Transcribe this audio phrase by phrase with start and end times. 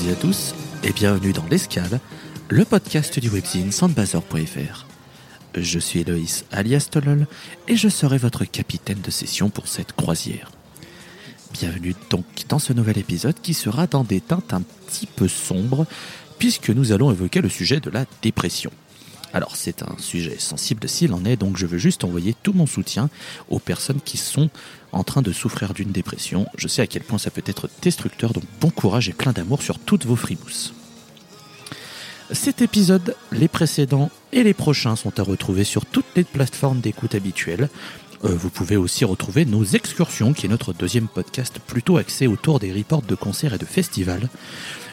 [0.00, 2.00] toutes à tous et bienvenue dans l'Escale,
[2.48, 4.86] le podcast du webzine sandbazor.fr.
[5.54, 7.26] Je suis Eloïs alias Tolol
[7.68, 10.52] et je serai votre capitaine de session pour cette croisière.
[11.52, 15.86] Bienvenue donc dans ce nouvel épisode qui sera dans des teintes un petit peu sombres
[16.38, 18.70] puisque nous allons évoquer le sujet de la dépression.
[19.32, 22.66] Alors c'est un sujet sensible s'il en est, donc je veux juste envoyer tout mon
[22.66, 23.10] soutien
[23.48, 24.50] aux personnes qui sont
[24.92, 26.46] en train de souffrir d'une dépression.
[26.56, 29.62] Je sais à quel point ça peut être destructeur, donc bon courage et plein d'amour
[29.62, 30.74] sur toutes vos frimousses.
[32.32, 37.16] Cet épisode, les précédents et les prochains sont à retrouver sur toutes les plateformes d'écoute
[37.16, 37.68] habituelles.
[38.24, 42.60] Euh, vous pouvez aussi retrouver nos excursions, qui est notre deuxième podcast plutôt axé autour
[42.60, 44.28] des reports de concerts et de festivals.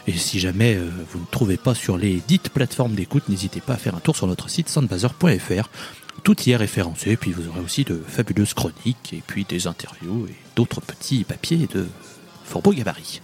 [0.08, 3.74] Et si jamais euh, vous ne trouvez pas sur les dites plateformes d'écoute, n'hésitez pas
[3.74, 5.68] à faire un tour sur notre site soundbazer.fr.
[6.24, 10.26] Tout y est référencé, puis vous aurez aussi de fabuleuses chroniques, et puis des interviews
[10.28, 11.86] et d'autres petits papiers de
[12.44, 13.20] fort beau gabarit.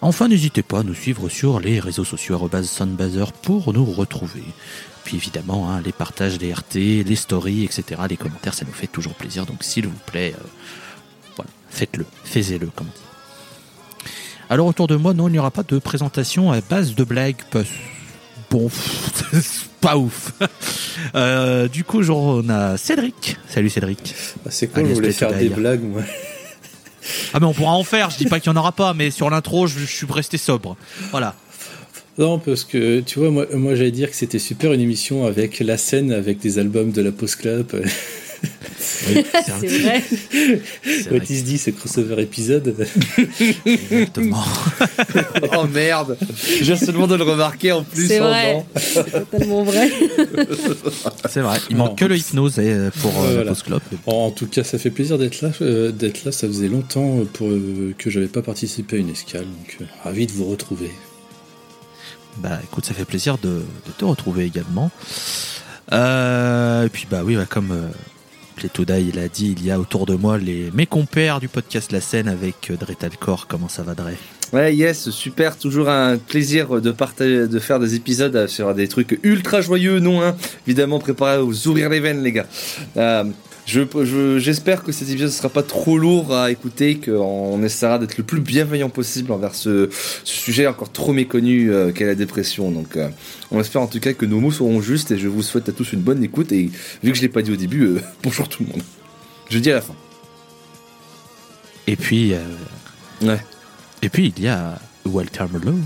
[0.00, 4.44] Enfin, n'hésitez pas à nous suivre sur les réseaux sociaux soundbazer pour nous retrouver.
[5.04, 8.86] Puis évidemment, hein, les partages, les RT, les stories, etc., les commentaires, ça nous fait
[8.86, 9.44] toujours plaisir.
[9.44, 14.04] Donc s'il vous plaît, euh, faites-le, faisez-le, comme on dit.
[14.50, 17.42] Alors autour de moi, non, il n'y aura pas de présentation à base de blagues.
[17.50, 17.68] Parce...
[18.50, 18.70] Bon,
[19.80, 20.32] pas ouf.
[21.14, 23.36] Euh, du coup, genre, on a Cédric.
[23.48, 24.14] Salut Cédric.
[24.44, 26.02] Ah, c'est cool, je voulais faire des blagues, moi.
[27.32, 29.10] Ah mais on pourra en faire, je dis pas qu'il y en aura pas, mais
[29.10, 30.76] sur l'intro, je, je suis resté sobre.
[31.10, 31.34] Voilà.
[32.18, 35.60] Non, parce que tu vois, moi, moi j'allais dire que c'était super une émission avec
[35.60, 37.66] la scène, avec des albums de la Post Club.
[39.08, 39.24] Oui,
[39.60, 40.02] c'est C'est vrai.
[41.16, 42.74] Otis dit ce crossover épisode.
[43.66, 44.44] exactement.
[45.56, 46.16] Oh merde
[46.58, 48.06] Je viens seulement de le remarquer en plus.
[48.08, 48.64] C'est en vrai.
[48.76, 49.90] C'est totalement vrai.
[51.28, 51.58] C'est vrai.
[51.70, 51.86] Il Non.
[51.86, 53.54] manque que le hypnose euh, pour euh, voilà.
[53.54, 53.80] Club.
[54.06, 55.50] En tout cas, ça fait plaisir d'être là.
[55.62, 59.44] euh, d'être là, ça faisait longtemps pour euh, que j'avais pas participé à une escale,
[59.44, 60.90] donc euh, ravi de vous retrouver.
[62.38, 64.90] Bah écoute, ça fait plaisir de, de te retrouver également.
[65.92, 67.88] Euh, et puis bah oui, bah, comme euh,
[68.58, 71.92] Plétoda il a dit, il y a autour de moi les mes compères du podcast
[71.92, 73.46] La Scène avec euh, Dretalcor.
[73.46, 74.10] Comment ça va Dre
[74.52, 75.56] Ouais, yes, super.
[75.56, 80.22] Toujours un plaisir de partager, de faire des épisodes sur des trucs ultra joyeux, non
[80.22, 80.34] hein
[80.66, 82.46] Évidemment, préparez à vous ouvrir les veines, les gars.
[82.96, 83.22] Euh,
[83.68, 87.98] je, je- j'espère que cet épisode ne sera pas trop lourd à écouter, qu'on essaiera
[87.98, 89.90] d'être le plus bienveillant possible envers ce,
[90.24, 92.70] ce sujet encore trop méconnu euh, qu'est la dépression.
[92.70, 93.08] Donc, euh,
[93.50, 95.72] on espère en tout cas que nos mots seront justes et je vous souhaite à
[95.72, 96.50] tous une bonne écoute.
[96.52, 96.70] Et
[97.02, 98.82] vu que je l'ai pas dit au début, euh, bonjour tout le monde.
[99.50, 99.94] Je dis à la fin.
[101.86, 102.38] Et puis euh,
[103.22, 103.38] Ouais.
[104.02, 105.82] et puis il y a Walter Malone.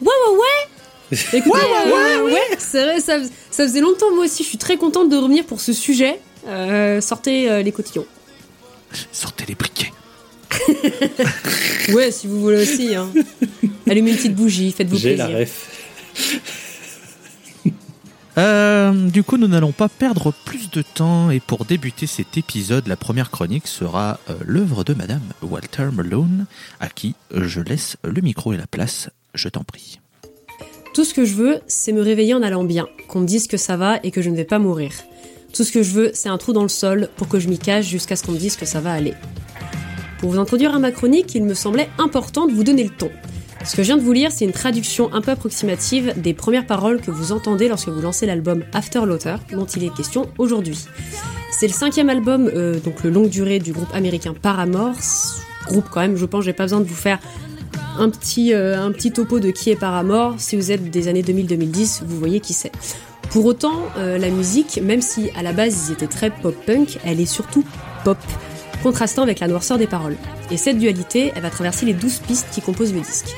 [0.00, 1.16] Ouais, ouais, ouais.
[1.32, 3.18] Écoutez, euh, ouais, c'est vrai, ça,
[3.50, 4.42] ça faisait longtemps, moi aussi.
[4.44, 6.20] Je suis très contente de revenir pour ce sujet.
[6.46, 8.06] Euh, sortez euh, les cotillons.
[9.12, 9.92] Sortez les briquets.
[11.92, 12.94] Ouais, si vous voulez aussi.
[12.94, 13.10] Hein.
[13.88, 15.28] Allumez une petite bougie, faites-vous J'ai plaisir.
[15.28, 15.68] la ref.
[18.38, 22.86] Euh, du coup, nous n'allons pas perdre plus de temps et pour débuter cet épisode,
[22.86, 26.46] la première chronique sera euh, l'œuvre de Madame Walter Malone,
[26.78, 29.10] à qui je laisse le micro et la place.
[29.34, 29.98] Je t'en prie.
[30.94, 33.56] Tout ce que je veux, c'est me réveiller en allant bien, qu'on me dise que
[33.56, 34.92] ça va et que je ne vais pas mourir.
[35.52, 37.58] Tout ce que je veux, c'est un trou dans le sol pour que je m'y
[37.58, 39.14] cache jusqu'à ce qu'on me dise que ça va aller.
[40.18, 43.10] Pour vous introduire à ma chronique, il me semblait important de vous donner le ton.
[43.64, 46.66] Ce que je viens de vous lire, c'est une traduction un peu approximative des premières
[46.66, 50.78] paroles que vous entendez lorsque vous lancez l'album After Laughter, dont il est question aujourd'hui.
[51.52, 54.94] C'est le cinquième album, euh, donc le longue durée du groupe américain Paramore.
[55.66, 57.18] Groupe quand même, je pense, j'ai pas besoin de vous faire
[57.98, 60.36] un petit, euh, un petit topo de qui est Paramore.
[60.38, 62.72] Si vous êtes des années 2000-2010, vous voyez qui c'est.
[63.30, 67.20] Pour autant, euh, la musique, même si à la base ils étaient très pop-punk, elle
[67.20, 67.64] est surtout
[68.04, 68.18] pop,
[68.82, 70.16] contrastant avec la noirceur des paroles.
[70.50, 73.36] Et cette dualité, elle va traverser les 12 pistes qui composent le disque.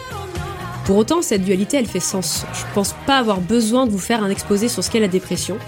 [0.87, 2.47] Pour autant, cette dualité, elle fait sens.
[2.55, 5.59] Je pense pas avoir besoin de vous faire un exposé sur ce qu'est la dépression.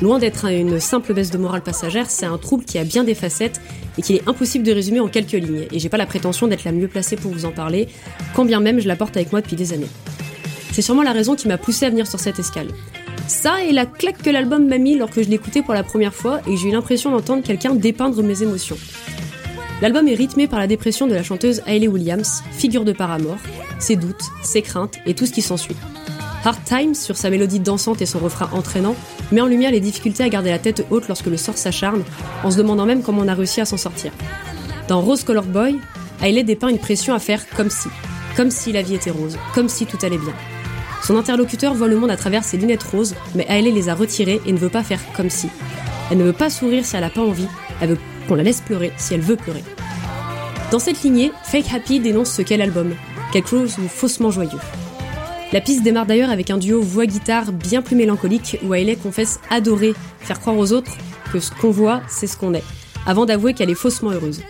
[0.00, 3.14] Loin d'être une simple baisse de morale passagère, c'est un trouble qui a bien des
[3.14, 3.60] facettes
[3.98, 5.66] et qu'il est impossible de résumer en quelques lignes.
[5.70, 7.88] Et j'ai pas la prétention d'être la mieux placée pour vous en parler,
[8.34, 9.88] quand bien même je la porte avec moi depuis des années.
[10.72, 12.68] C'est sûrement la raison qui m'a poussé à venir sur cette escale.
[13.28, 16.40] Ça et la claque que l'album m'a mis lorsque je l'écoutais pour la première fois
[16.46, 18.76] et j'ai eu l'impression d'entendre quelqu'un dépeindre mes émotions.
[19.82, 23.36] L'album est rythmé par la dépression de la chanteuse Hayley Williams, figure de Paramore,
[23.78, 25.76] ses doutes, ses craintes et tout ce qui s'ensuit.
[26.44, 28.94] Hard Times, sur sa mélodie dansante et son refrain entraînant,
[29.32, 32.04] met en lumière les difficultés à garder la tête haute lorsque le sort s'acharne,
[32.44, 34.12] en se demandant même comment on a réussi à s'en sortir.
[34.86, 35.78] Dans Rose Colored Boy,
[36.22, 37.88] Hayley dépeint une pression à faire comme si,
[38.36, 40.34] comme si la vie était rose, comme si tout allait bien.
[41.06, 44.40] Son interlocuteur voit le monde à travers ses lunettes roses, mais Hayley les a retirées
[44.44, 45.48] et ne veut pas faire comme si.
[46.10, 47.46] Elle ne veut pas sourire si elle n'a pas envie,
[47.80, 49.62] elle veut qu'on la laisse pleurer si elle veut pleurer.
[50.72, 52.92] Dans cette lignée, Fake Happy dénonce ce qu'est l'album,
[53.32, 54.58] quelque chose de faussement joyeux.
[55.52, 59.94] La piste démarre d'ailleurs avec un duo voix-guitare bien plus mélancolique où Hayley confesse adorer
[60.18, 60.90] faire croire aux autres
[61.32, 62.64] que ce qu'on voit, c'est ce qu'on est,
[63.06, 64.42] avant d'avouer qu'elle est faussement heureuse.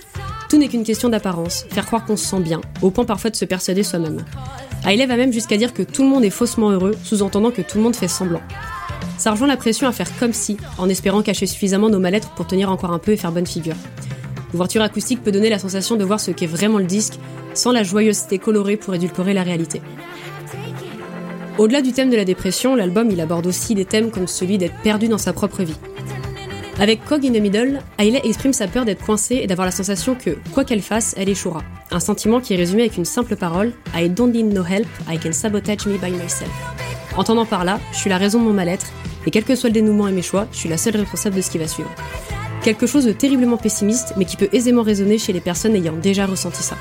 [0.48, 3.36] Tout n'est qu'une question d'apparence, faire croire qu'on se sent bien, au point parfois de
[3.36, 4.24] se persuader soi-même.
[4.84, 7.78] Hayley va même jusqu'à dire que tout le monde est faussement heureux, sous-entendant que tout
[7.78, 8.42] le monde fait semblant.
[9.18, 12.46] Ça rejoint la pression à faire comme si, en espérant cacher suffisamment nos mal-être pour
[12.46, 13.76] tenir encore un peu et faire bonne figure.
[14.52, 17.18] L'ouverture acoustique peut donner la sensation de voir ce qu'est vraiment le disque,
[17.54, 19.80] sans la joyeuseté colorée pour édulcorer la réalité.
[21.58, 24.76] Au-delà du thème de la dépression, l'album il aborde aussi des thèmes comme celui d'être
[24.82, 25.76] perdu dans sa propre vie.
[26.78, 30.14] Avec Cog in the Middle, Hayley exprime sa peur d'être coincée et d'avoir la sensation
[30.14, 31.62] que, quoi qu'elle fasse, elle échouera.
[31.90, 35.18] Un sentiment qui est résumé avec une simple parole I don't need no help, I
[35.18, 36.50] can sabotage me by myself.
[37.16, 38.88] Entendant par là, je suis la raison de mon mal-être,
[39.26, 41.40] et quel que soit le dénouement et mes choix, je suis la seule responsable de
[41.40, 41.90] ce qui va suivre.
[42.62, 46.26] Quelque chose de terriblement pessimiste, mais qui peut aisément résonner chez les personnes ayant déjà
[46.26, 46.76] ressenti ça.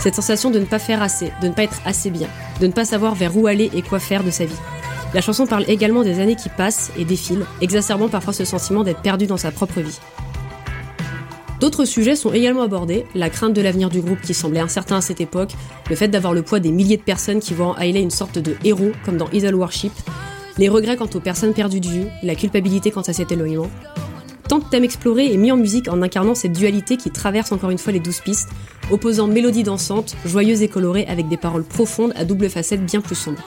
[0.00, 2.28] Cette sensation de ne pas faire assez, de ne pas être assez bien,
[2.60, 4.54] de ne pas savoir vers où aller et quoi faire de sa vie.
[5.14, 9.00] La chanson parle également des années qui passent et défilent, exacerbant parfois ce sentiment d'être
[9.00, 10.00] perdu dans sa propre vie.
[11.60, 15.00] D'autres sujets sont également abordés, la crainte de l'avenir du groupe qui semblait incertain à
[15.00, 15.52] cette époque,
[15.88, 18.40] le fait d'avoir le poids des milliers de personnes qui voient en Hayley une sorte
[18.40, 19.92] de héros, comme dans Idol Worship,
[20.58, 23.70] les regrets quant aux personnes perdues de vue, la culpabilité quant à cet éloignement.
[24.48, 27.70] Tant de thèmes explorés et mis en musique en incarnant cette dualité qui traverse encore
[27.70, 28.50] une fois les douze pistes,
[28.90, 33.14] opposant mélodie dansante, joyeuse et colorée avec des paroles profondes à double facette bien plus
[33.14, 33.42] sombre.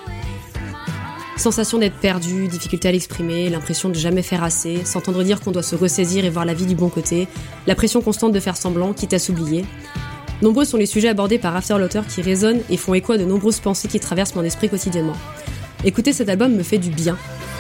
[1.37, 5.61] Sensation d'être perdu, difficulté à l'exprimer, l'impression de jamais faire assez, s'entendre dire qu'on doit
[5.61, 7.27] se ressaisir et voir la vie du bon côté,
[7.67, 9.63] la pression constante de faire semblant, quitte à s'oublier.
[10.41, 13.23] Nombreux sont les sujets abordés par After l'auteur qui résonnent et font écho à de
[13.23, 15.15] nombreuses pensées qui traversent mon esprit quotidiennement.
[15.85, 17.17] Écouter cet album me fait du bien,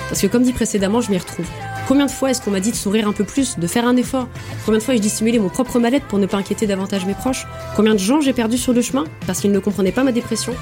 [0.09, 1.47] parce que comme dit précédemment, je m'y retrouve.
[1.87, 3.95] Combien de fois est-ce qu'on m'a dit de sourire un peu plus, de faire un
[3.95, 4.27] effort?
[4.65, 7.45] Combien de fois ai-je dissimulé mon propre mal-être pour ne pas inquiéter davantage mes proches?
[7.75, 10.53] Combien de gens j'ai perdu sur le chemin parce qu'ils ne comprenaient pas ma dépression?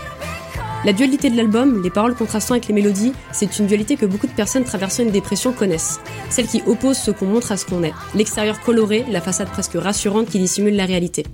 [0.85, 4.27] La dualité de l'album, les paroles contrastant avec les mélodies, c'est une dualité que beaucoup
[4.27, 5.99] de personnes traversant une dépression connaissent.
[6.29, 7.93] Celle qui oppose ce qu'on montre à ce qu'on est.
[8.13, 11.25] L'extérieur coloré, la façade presque rassurante qui dissimule la réalité.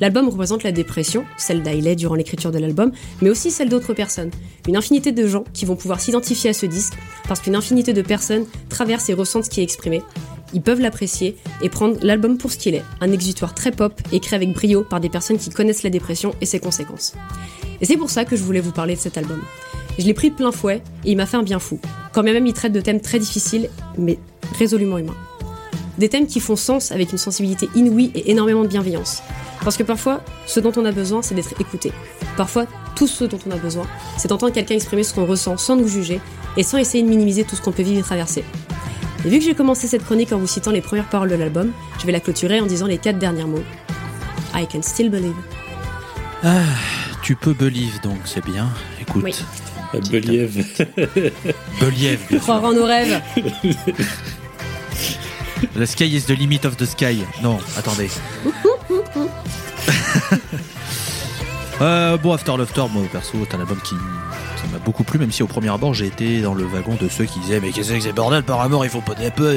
[0.00, 2.90] L'album représente la dépression, celle d'Hailey durant l'écriture de l'album,
[3.22, 4.32] mais aussi celle d'autres personnes.
[4.66, 6.94] Une infinité de gens qui vont pouvoir s'identifier à ce disque,
[7.28, 10.02] parce qu'une infinité de personnes traversent et ressentent ce qui est exprimé.
[10.54, 14.36] Ils peuvent l'apprécier et prendre l'album pour ce qu'il est, un exutoire très pop écrit
[14.36, 17.14] avec brio par des personnes qui connaissent la dépression et ses conséquences.
[17.80, 19.42] Et c'est pour ça que je voulais vous parler de cet album.
[19.98, 21.80] Je l'ai pris de plein fouet et il m'a fait un bien fou.
[22.12, 24.18] Quand même il traite de thèmes très difficiles, mais
[24.58, 25.16] résolument humains.
[25.98, 29.22] Des thèmes qui font sens avec une sensibilité inouïe et énormément de bienveillance.
[29.64, 31.90] Parce que parfois, ce dont on a besoin, c'est d'être écouté.
[32.36, 33.86] Parfois, tout ce dont on a besoin,
[34.18, 36.20] c'est d'entendre quelqu'un exprimer ce qu'on ressent sans nous juger
[36.56, 38.44] et sans essayer de minimiser tout ce qu'on peut vivre et traverser.
[39.26, 41.72] Et vu que j'ai commencé cette chronique en vous citant les premières paroles de l'album,
[41.98, 43.64] je vais la clôturer en disant les quatre derniers mots.
[44.54, 45.34] I can still believe.
[47.22, 48.68] Tu peux believe donc, c'est bien.
[49.00, 49.24] Écoute.
[49.24, 49.34] Oui.
[50.12, 50.64] Believ.
[51.80, 52.20] Believe.
[52.40, 53.20] Croire en nos rêves.
[55.74, 57.24] The sky is the limit of the sky.
[57.42, 58.10] Non, attendez.
[61.80, 63.94] euh, bon, After Love Tour, moi perso, c'est un album qui
[64.76, 67.24] m'a beaucoup plu, même si au premier abord j'ai été dans le wagon de ceux
[67.24, 69.54] qui disaient Mais qu'est-ce que c'est bordel par amour, il faut pas un peu.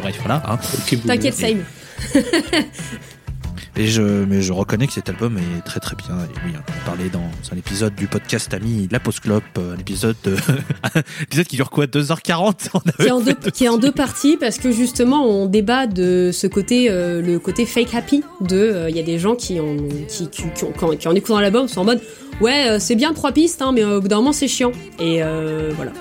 [0.00, 0.42] Bref, voilà.
[0.46, 0.58] Hein.
[1.06, 1.64] T'inquiète, Saïm.
[3.74, 6.14] Et je, mais je reconnais que cet album est très très bien.
[6.18, 9.78] Et oui, on en parlait dans un épisode du podcast ami La Post Clope, un
[9.78, 10.36] épisode, de-
[10.94, 11.86] un épisode qui dure quoi?
[11.86, 15.26] 2h40 On avait qui est, en deux, qui est en deux parties parce que justement
[15.26, 19.04] on débat de ce côté euh, le côté fake happy de euh, il y a
[19.04, 19.76] des gens qui ont
[20.06, 22.00] qui, qui, qui ont- qui en écoutant l'album sont en mode
[22.42, 24.72] ouais euh, c'est bien trois pistes hein, mais euh, au bout d'un moment c'est chiant.
[24.98, 25.92] Et euh, voilà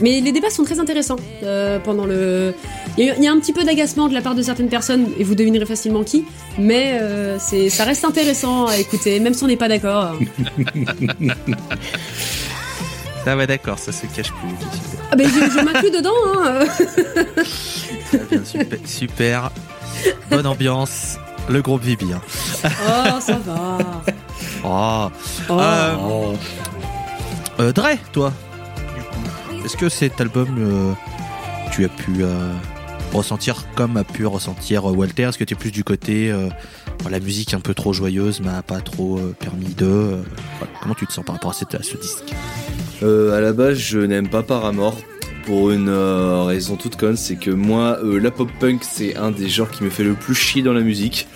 [0.00, 2.54] mais les débats sont très intéressants euh, pendant le
[2.98, 4.68] il y, a, il y a un petit peu d'agacement de la part de certaines
[4.68, 6.24] personnes et vous devinerez facilement qui
[6.58, 10.16] mais euh, c'est ça reste intéressant à écouter même si on n'est pas d'accord
[13.28, 14.48] Ah ouais, d'accord, ça se cache plus.
[15.10, 16.60] Ah ben je, je m'inclus dedans hein.
[18.30, 19.50] Bien, super, super.
[20.30, 21.16] Bonne ambiance.
[21.48, 22.20] Le groupe vit bien.
[22.64, 23.78] oh ça va
[24.64, 25.08] Oh.
[25.48, 25.52] oh.
[25.60, 26.34] Euh,
[27.60, 28.32] euh, Dre, toi,
[29.66, 30.92] est-ce que cet album, euh,
[31.72, 32.52] tu as pu euh,
[33.12, 35.24] ressentir comme a pu ressentir euh, Walter?
[35.24, 36.32] Est-ce que tu es plus du côté
[37.02, 40.18] bon, la musique un peu trop joyeuse m'a pas trop permis de.
[40.80, 42.32] Comment tu te sens par rapport à, ce disque?
[43.02, 44.96] À la base, je n'aime pas Paramore.
[45.46, 49.30] Pour une euh, raison toute conne, c'est que moi, euh, la pop punk, c'est un
[49.30, 51.28] des genres qui me fait le plus chier dans la musique.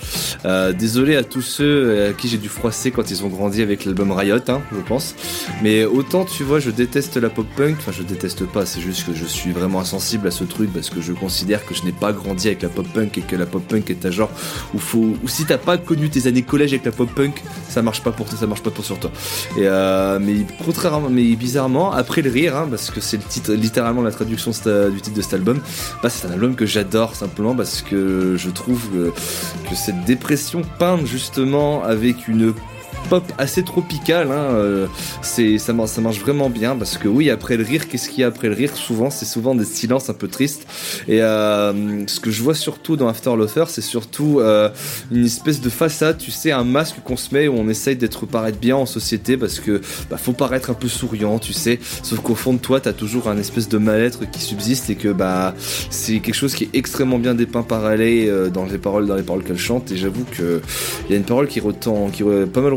[0.45, 3.85] Euh, désolé à tous ceux à qui j'ai dû froisser quand ils ont grandi avec
[3.85, 5.15] l'album Riot, hein, je pense.
[5.63, 7.77] Mais autant, tu vois, je déteste la pop punk.
[7.79, 8.67] Enfin, je déteste pas.
[8.67, 11.73] C'est juste que je suis vraiment insensible à ce truc parce que je considère que
[11.73, 14.11] je n'ai pas grandi avec la pop punk et que la pop punk est un
[14.11, 14.31] genre
[14.75, 14.81] où
[15.29, 18.27] si t'as pas connu tes années collège avec la pop punk, ça marche pas pour
[18.27, 19.13] toi, ça marche pas pour sur toi.
[19.57, 24.11] Mais contrairement, mais bizarrement, après le rire, hein, parce que c'est le titre, littéralement la
[24.11, 25.61] traduction du titre de cet album,
[26.03, 29.11] bah c'est un album que j'adore simplement parce que je trouve que,
[29.69, 32.55] que cette dépression peinte justement avec une
[33.09, 34.87] pop assez tropicale, hein, euh,
[35.23, 38.21] c'est ça, mar- ça marche vraiment bien parce que oui après le rire, qu'est-ce qu'il
[38.21, 38.77] y a après le rire?
[38.77, 40.67] Souvent c'est souvent des silences un peu tristes
[41.09, 44.69] et euh, ce que je vois surtout dans After Lover, c'est surtout euh,
[45.11, 48.27] une espèce de façade, tu sais, un masque qu'on se met où on essaye d'être
[48.27, 51.81] paraître bien en société parce que bah, faut paraître un peu souriant, tu sais.
[52.03, 55.09] Sauf qu'au fond de toi, t'as toujours un espèce de mal-être qui subsiste et que
[55.09, 55.55] bah
[55.91, 59.43] c'est quelque chose qui est extrêmement bien dépeint par dans les paroles, dans les paroles
[59.43, 59.91] qu'elle chante.
[59.91, 60.61] Et j'avoue que
[61.09, 62.73] il y a une parole qui retent, qui pas mal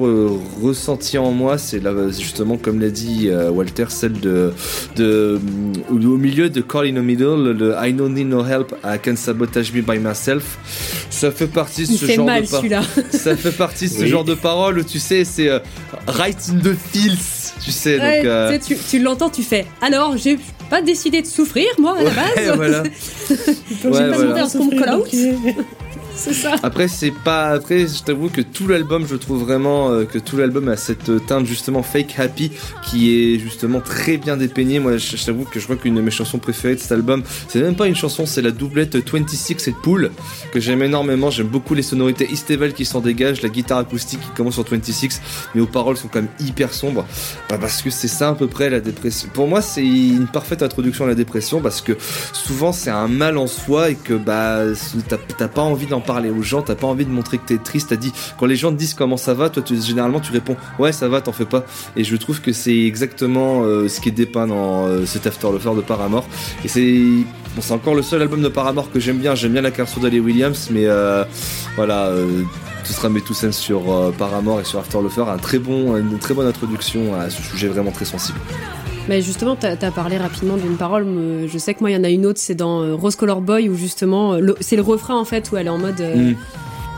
[0.62, 4.51] ressentie en moi, c'est là justement comme l'a dit euh, Walter, celle de
[4.96, 5.39] de
[5.89, 8.98] au au milieu de Call in the Middle, le I don't need no help, I
[9.03, 10.58] can sabotage me by myself.
[11.10, 14.08] Ça fait partie de ce genre mal de par- ça fait partie de ce Oui.
[14.08, 15.60] genre de paroles où tu sais, c'est euh,
[16.08, 17.17] right in the feels,
[17.63, 18.00] tu sais.
[18.00, 18.58] Ouais, donc, euh,
[18.89, 19.65] tu, l'entends, tu fais.
[19.82, 20.38] Alors, j'ai
[20.70, 22.55] pas décidé de souffrir, moi, à la ouais, base.
[22.55, 22.84] voilà.
[23.29, 24.17] J'ai Ouais, pas voilà.
[24.17, 25.08] demandé à ce qu'on me call out.
[26.15, 26.55] C'est ça.
[26.63, 27.50] Après, c'est pas.
[27.50, 31.10] Après, je t'avoue que tout l'album, je trouve vraiment euh, que tout l'album a cette
[31.10, 32.51] euh, teinte justement fake happy
[32.84, 34.79] qui est justement très bien dépeigné.
[34.79, 37.24] Moi, je, je t'avoue que je crois qu'une de mes chansons préférées de cet album,
[37.48, 40.12] c'est même pas une chanson, c'est la doublette 26 et Pool
[40.51, 41.29] que j'aime énormément.
[41.32, 45.22] J'aime beaucoup les sonorités Esteval qui s'en dégagent, la guitare acoustique qui commence sur 26,
[45.55, 47.05] mais aux paroles sont quand même hyper sombres.
[47.50, 49.29] Bah, parce que c'est ça à peu près la dépression.
[49.34, 51.93] Pour moi, c'est une parfaite introduction à la dépression parce que
[52.34, 54.63] souvent c'est un mal en soi et que bah
[55.38, 57.89] t'as pas envie d'en parler aux gens, t'as pas envie de montrer que t'es triste.
[57.89, 60.55] T'as dit quand les gens te disent comment ça va, toi tu, généralement tu réponds
[60.79, 61.65] ouais ça va, t'en fais pas.
[61.95, 65.48] Et je trouve que c'est exactement euh, ce qui est dépeint dans euh, cet After
[65.48, 66.25] Lover de Paramore.
[66.63, 67.01] Et c'est
[67.60, 69.36] c'est encore le seul album de Paramore que j'aime bien.
[69.36, 71.24] J'aime bien la carrière d'Ali Williams, mais euh,
[71.75, 72.12] voilà.
[72.83, 76.48] ce sera cents sur Paramore et sur After Lover, un très bon, une très bonne
[76.48, 78.39] introduction à ce sujet vraiment très sensible.
[79.10, 81.05] Mais justement, t'as as parlé rapidement d'une parole.
[81.51, 83.41] Je sais que moi, il y en a une autre, c'est dans euh, Rose Color
[83.41, 86.00] Boy, où justement, euh, c'est le refrain en fait, où elle est en mode.
[86.01, 86.36] euh, Mm.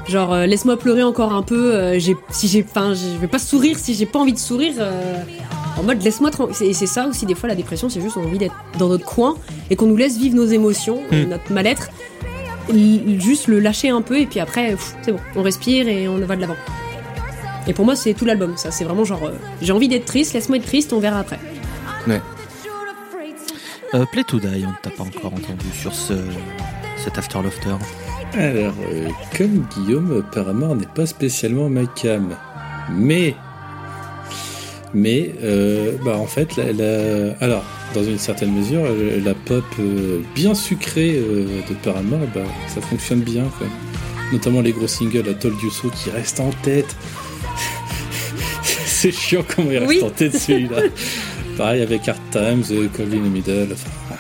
[0.08, 1.98] Genre, laisse-moi pleurer encore un peu.
[1.98, 4.74] j'ai, si j'ai, enfin, je vais pas sourire si j'ai pas envie de sourire.
[4.78, 5.16] euh,
[5.80, 6.68] en mode, laisse-moi tranquille.
[6.68, 8.88] Et c'est ça aussi, des fois, la dépression, c'est juste on a envie d'être dans
[8.88, 9.34] notre coin
[9.72, 11.90] et qu'on nous laisse vivre nos émotions, euh, notre mal-être.
[13.20, 16.36] Juste le lâcher un peu et puis après, c'est bon, on respire et on va
[16.36, 16.56] de l'avant.
[17.68, 18.54] Et pour moi, c'est tout l'album.
[18.58, 19.32] Ça, c'est vraiment genre, euh,
[19.62, 21.40] j'ai envie d'être triste, laisse-moi être triste, on verra après.
[23.94, 26.14] Euh, Play to Die, on ne t'a pas encore entendu sur ce,
[26.98, 27.76] cet After Laughter.
[28.34, 29.08] Alors, euh,
[29.38, 32.36] comme Guillaume, Paramore n'est pas spécialement ma cam.
[32.92, 33.36] Mais,
[34.94, 38.84] mais, euh, bah en fait, la, la- alors, dans une certaine mesure,
[39.24, 43.68] la pop euh, bien sucrée euh, de Paramore, bah, ça fonctionne bien, quoi.
[44.34, 46.96] Notamment les gros singles à Told You So qui restent en tête.
[48.64, 50.02] C'est chiant comment il reste Oui.
[50.04, 50.78] en tête celui-là.
[51.58, 53.68] Pareil avec Hard Times, euh, Cold in the Middle.
[53.74, 54.16] enfin,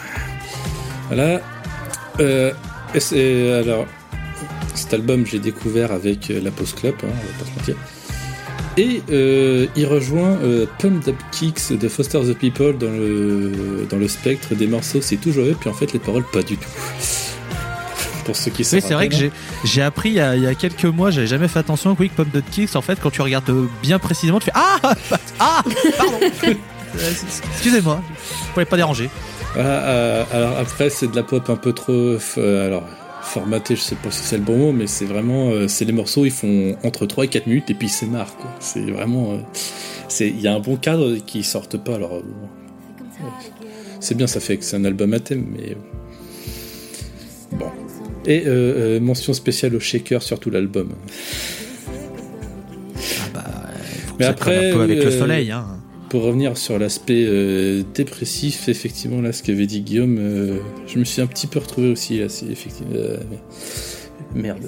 [1.08, 1.42] voilà.
[2.20, 2.52] Euh,
[2.94, 3.86] et c'est- alors,
[4.74, 7.76] cet album, j'ai découvert avec euh, la Post Club, hein, on va pas se mentir.
[8.78, 13.98] Et euh, il rejoint euh, Pumped Up Kicks de Foster the People dans le, dans
[13.98, 15.00] le spectre des morceaux.
[15.02, 16.70] C'est tout joyeux, puis en fait, les paroles, pas du tout.
[18.26, 19.32] Pour ceux qui s'en Oui, c'est vrai que j'ai
[19.66, 21.96] j'ai appris il y, a, il y a quelques mois, j'avais jamais fait attention au
[21.96, 22.76] Quick Pop Dot Kicks.
[22.76, 23.50] En fait, quand tu regardes
[23.84, 24.80] bien précisément, tu fais Ah
[25.40, 25.62] Ah
[25.98, 26.20] Pardon
[27.54, 28.02] Excusez-moi,
[28.50, 29.10] je voulais pas déranger.
[29.54, 31.92] Voilà, euh, alors après, c'est de la pop un peu trop.
[32.38, 32.84] euh, alors,
[33.22, 35.50] formaté, je sais pas si c'est le bon mot, mais c'est vraiment.
[35.52, 38.36] euh, c'est les morceaux, ils font entre 3 et 4 minutes, et puis c'est marre,
[38.38, 38.50] quoi.
[38.60, 39.34] C'est vraiment.
[39.34, 39.38] euh,
[40.08, 42.16] c'est Il y a un bon cadre qui sortent pas, alors.
[42.16, 42.22] euh.
[44.00, 45.76] C'est bien, ça fait que c'est un album à thème, mais.
[47.54, 47.68] Bon.
[48.28, 50.90] Et mention spéciale au shaker sur tout l'album.
[52.98, 53.44] Ah bah,
[54.08, 55.52] faut que Mais ça après, un peu avec le soleil.
[55.52, 55.66] Hein.
[56.16, 61.04] Pour revenir sur l'aspect euh, dépressif, effectivement, là, ce qu'avait dit Guillaume, euh, je me
[61.04, 62.96] suis un petit peu retrouvé aussi, là, c'est effectivement.
[62.96, 63.18] euh,
[64.34, 64.64] merde,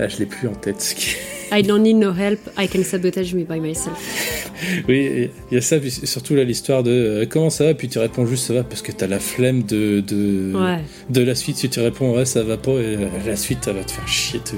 [0.00, 0.96] ah, je l'ai plus en tête.
[1.52, 4.40] I don't need no help, I can sabotage me by myself.
[4.88, 7.98] Oui, il y a ça, puis surtout là l'histoire de comment ça va, puis tu
[8.00, 10.78] réponds juste ça va parce que t'as la flemme de, de, Ouais.
[11.10, 11.56] de la suite.
[11.56, 14.40] Si tu réponds ouais, ça va pas, et la suite, ça va te faire chier.
[14.40, 14.56] tout.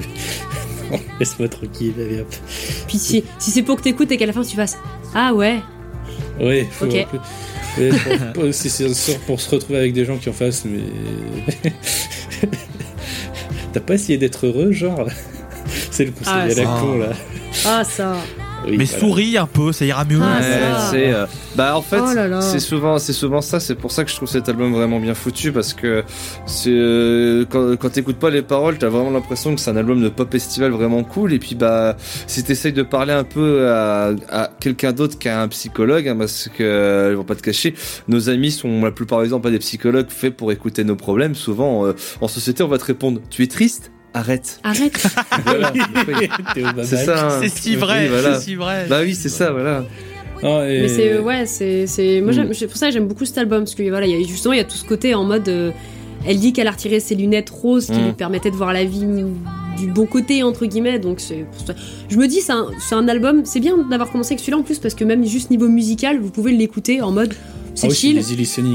[1.20, 2.34] Laisse-moi tranquille, allez hop.
[2.88, 4.78] Puis si, si c'est pour que t'écoutes et qu'à la fin tu fasses
[5.14, 5.56] Ah ouais,
[6.40, 6.86] Oui, faut.
[8.52, 10.80] C'est sûr pour se retrouver avec des gens qui en fassent, mais.
[13.72, 15.08] T'as pas essayé d'être heureux, genre
[15.90, 17.12] C'est le conseil Ah, à la con là.
[17.66, 18.16] ah ça.
[18.66, 18.98] Oui, Mais voilà.
[19.00, 20.18] souris un peu, ça ira mieux.
[20.20, 20.88] Ah, ça.
[20.90, 22.40] c'est, euh, bah en fait, Oh là là.
[22.40, 23.60] c'est souvent, c'est souvent ça.
[23.60, 26.02] C'est pour ça que je trouve cet album vraiment bien foutu parce que
[26.46, 30.02] c'est euh, quand, quand t'écoutes pas les paroles, t'as vraiment l'impression que c'est un album
[30.02, 31.32] de pop festival vraiment cool.
[31.32, 31.96] Et puis bah,
[32.26, 36.48] si t'essayes de parler un peu à, à quelqu'un d'autre qu'à un psychologue, hein, parce
[36.48, 37.74] que euh, ils vont pas te cacher,
[38.08, 41.34] nos amis sont la plupart du temps pas des psychologues faits pour écouter nos problèmes.
[41.34, 43.92] Souvent, euh, en société, on va te répondre Tu es triste?
[44.16, 44.60] Arrête.
[44.64, 45.06] Arrête.
[45.44, 45.72] Voilà.
[45.74, 46.28] Oui.
[46.84, 47.26] C'est ça.
[47.28, 47.38] hein.
[47.42, 48.34] C'est si vrai, Oui, voilà.
[48.38, 48.86] c'est si vrai.
[48.88, 49.84] Bah oui, c'est ça, voilà.
[50.42, 52.48] Et- Mais c'est ouais, c'est c'est moi Mm.
[52.68, 54.58] pour ça que j'aime beaucoup cet album parce que voilà, il y a justement il
[54.58, 55.70] y a tout ce côté en mode euh,
[56.26, 58.04] elle dit qu'elle a retiré ses lunettes roses qui Mm.
[58.06, 59.04] lui permettaient de voir la vie
[59.76, 61.20] du bon côté entre guillemets donc
[62.08, 64.94] je me dis c'est un, album c'est bien d'avoir commencé avec celui-là en plus parce
[64.94, 67.34] que même juste niveau musical vous pouvez l'écouter en mode
[67.74, 68.16] c'est Ah chill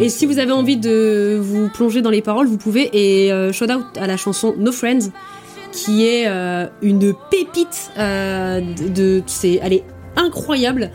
[0.03, 2.89] et si vous avez envie de vous plonger dans les paroles, vous pouvez.
[2.93, 5.10] Et euh, shout out à la chanson No Friends,
[5.72, 8.88] qui est euh, une pépite euh, de.
[8.89, 9.84] de- c'est, elle est
[10.15, 10.91] incroyable.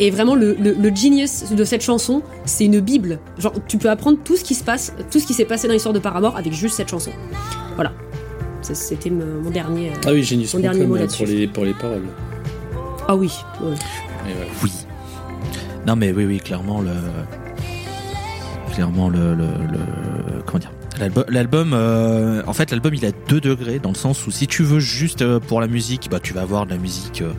[0.00, 3.20] Et vraiment, le, le, le genius de cette chanson, c'est une bible.
[3.38, 5.74] Genre, tu peux apprendre tout ce qui se passe, tout ce qui s'est passé dans
[5.74, 7.10] l'histoire de Paramore avec juste cette chanson.
[7.74, 7.92] Voilà.
[8.62, 9.90] C'était mon dernier.
[9.90, 12.02] euh, Ah oui, Genius Mon dernier mot pour les, pour les paroles.
[13.08, 13.30] Ah oui.
[13.60, 13.72] ouais.
[14.28, 14.50] Et voilà.
[14.62, 14.72] Oui.
[15.86, 16.92] Non mais oui oui clairement le
[18.72, 20.70] clairement le, le, le- comment dire?
[21.00, 24.46] L'album l'album euh, en fait l'album il a deux degrés dans le sens où si
[24.46, 27.32] tu veux juste euh, pour la musique bah tu vas avoir de la musique euh,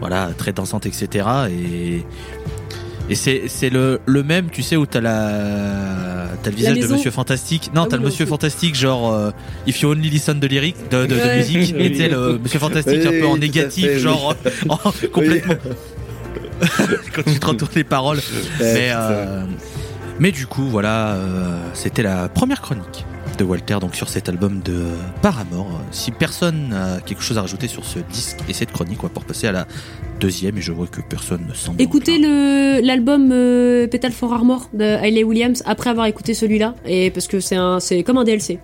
[0.00, 2.04] voilà très dansante etc et
[3.10, 6.86] et c'est c'est le le même tu sais où t'as la t'as le visage de.
[6.86, 7.70] Monsieur Fantastique.
[7.74, 9.30] Non Ah t'as oui, le Monsieur Fantastique genre euh,
[9.66, 11.96] if you only listen de lyrics de, de, musique et Oui.
[11.96, 14.00] sais le Monsieur Fantastique Oui, un peu en négatif fait, oui.
[14.00, 14.34] genre
[14.68, 14.76] en-
[15.12, 15.54] complètement.
[17.14, 18.20] Quand tu te retournes les paroles.
[18.60, 19.42] Mais, euh,
[20.20, 23.04] mais du coup, voilà, euh, c'était la première chronique
[23.38, 24.84] de Walter donc sur cet album de
[25.22, 25.80] Paramore.
[25.90, 29.08] Si personne n'a quelque chose à rajouter sur ce disque et cette chronique, on va
[29.08, 29.66] pouvoir passer à la
[30.20, 31.80] deuxième et je vois que personne ne semble.
[31.80, 37.10] Écoutez le l'album euh, Petal for Armor de Hayley Williams après avoir écouté celui-là et
[37.10, 38.58] parce que c'est un c'est comme un DLC.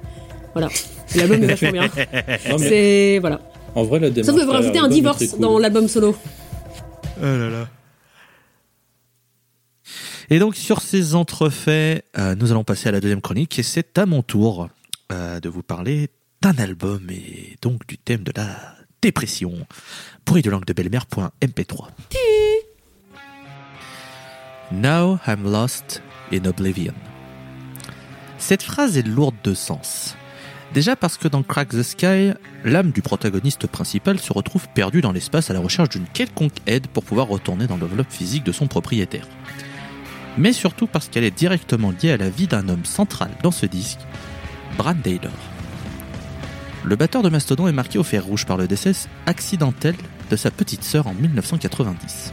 [0.54, 0.68] Voilà.
[1.16, 1.88] L'album est vachement bien.
[2.58, 3.40] C'est voilà.
[3.74, 4.08] en vrai, la.
[4.22, 5.40] Sauf que vous rajoutez un divorce cool.
[5.40, 6.14] dans l'album solo.
[7.20, 7.68] Oh là là.
[10.30, 13.96] Et donc sur ces entrefaits, euh, nous allons passer à la deuxième chronique et c'est
[13.96, 14.68] à mon tour
[15.10, 16.10] euh, de vous parler
[16.42, 19.66] d'un album et donc du thème de la dépression.
[20.26, 21.88] Bruit de langue de belle-mère.mp3.
[24.70, 26.92] Now I'm lost in oblivion.
[28.36, 30.14] Cette phrase est lourde de sens.
[30.74, 32.32] Déjà parce que dans Crack the Sky,
[32.64, 36.86] l'âme du protagoniste principal se retrouve perdue dans l'espace à la recherche d'une quelconque aide
[36.88, 39.26] pour pouvoir retourner dans l'enveloppe physique de son propriétaire.
[40.38, 43.66] Mais surtout parce qu'elle est directement liée à la vie d'un homme central dans ce
[43.66, 43.98] disque,
[44.76, 45.32] Bran Taylor.
[46.84, 48.92] Le batteur de Mastodon est marqué au fer rouge par le décès
[49.26, 49.96] accidentel
[50.30, 52.32] de sa petite sœur en 1990.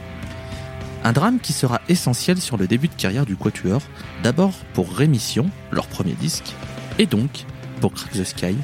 [1.02, 3.82] Un drame qui sera essentiel sur le début de carrière du Quatuor,
[4.22, 6.54] d'abord pour Rémission, leur premier disque,
[6.98, 7.44] et donc
[7.80, 8.56] pour Crack the Sky,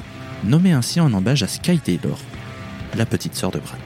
[0.45, 2.17] nommé ainsi en hommage à Sky Taylor,
[2.95, 3.82] la petite sœur de Bran.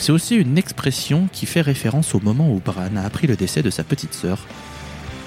[0.00, 3.62] C'est aussi une expression qui fait référence au moment où Bran a appris le décès
[3.62, 4.46] de sa petite sœur,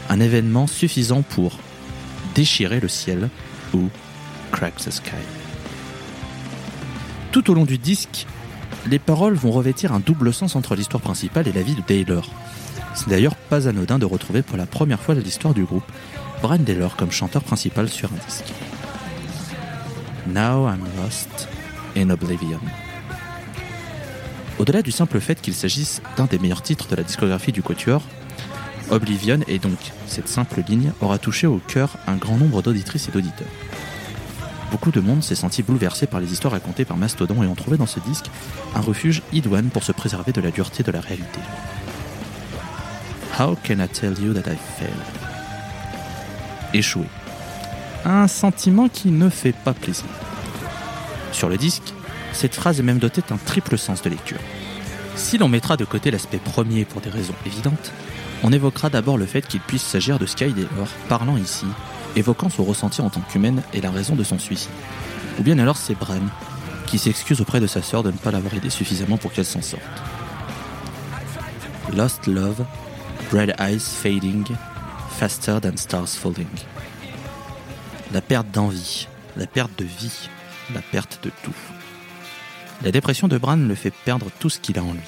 [0.10, 1.60] un événement suffisant pour
[2.34, 3.30] déchirer le ciel
[3.76, 3.90] ou
[4.52, 5.12] crack the sky.
[7.32, 8.26] Tout au long du disque,
[8.88, 12.28] les paroles vont revêtir un double sens entre l'histoire principale et la vie de Taylor.
[12.96, 15.86] C'est d'ailleurs pas anodin de retrouver pour la première fois de l'histoire du groupe
[16.42, 18.52] Bran Taylor comme chanteur principal sur un disque.
[20.26, 21.48] Now I'm lost
[21.96, 22.60] in oblivion.
[24.60, 28.02] Au-delà du simple fait qu'il s'agisse d'un des meilleurs titres de la discographie du Quatuor,
[28.90, 33.12] Oblivion et donc cette simple ligne aura touché au cœur un grand nombre d'auditrices et
[33.12, 33.48] d'auditeurs.
[34.72, 37.78] Beaucoup de monde s'est senti bouleversé par les histoires racontées par Mastodon et ont trouvé
[37.78, 38.26] dans ce disque
[38.76, 41.40] un refuge idoine pour se préserver de la dureté de la réalité.
[43.40, 44.92] How can I tell you that I failed?
[46.74, 47.06] Échoué.
[48.06, 50.06] Un sentiment qui ne fait pas plaisir.
[51.32, 51.94] Sur le disque,
[52.34, 54.40] cette phrase est même dotée d'un triple sens de lecture.
[55.16, 57.92] Si l'on mettra de côté l'aspect premier pour des raisons évidentes,
[58.44, 60.54] on évoquera d'abord le fait qu'il puisse s'agir de Sky
[61.08, 61.66] parlant ici,
[62.16, 64.72] évoquant son ressenti en tant qu'humaine et la raison de son suicide.
[65.40, 66.20] Ou bien alors c'est Bran,
[66.88, 69.62] qui s'excuse auprès de sa sœur de ne pas l'avoir aidé suffisamment pour qu'elle s'en
[69.62, 69.82] sorte.
[71.96, 72.66] Lost love,
[73.32, 74.46] bright eyes fading,
[75.18, 76.48] faster than stars falling.
[78.12, 80.30] La perte d'envie, la perte de vie,
[80.74, 81.83] la perte de tout.
[82.84, 85.00] La dépression de Bran le fait perdre tout ce qu'il a en lui.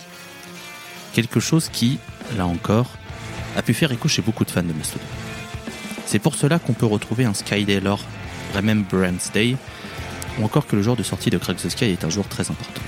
[1.14, 2.00] Quelque chose qui,
[2.38, 2.90] là encore,
[3.58, 5.04] a pu faire écho beaucoup de fans de Mastodon.
[6.06, 8.04] C'est pour cela qu'on peut retrouver un Skyday lore
[8.56, 9.58] Remembrance Day,
[10.40, 12.50] ou encore que le jour de sortie de Crack the Sky est un jour très
[12.50, 12.82] important.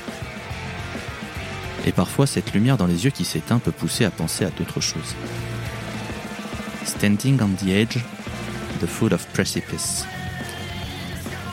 [1.85, 4.81] Et parfois, cette lumière dans les yeux qui s'éteint peut pousser à penser à d'autres
[4.81, 5.15] choses.
[6.85, 7.97] Standing on the edge,
[8.79, 10.05] the foot of precipice.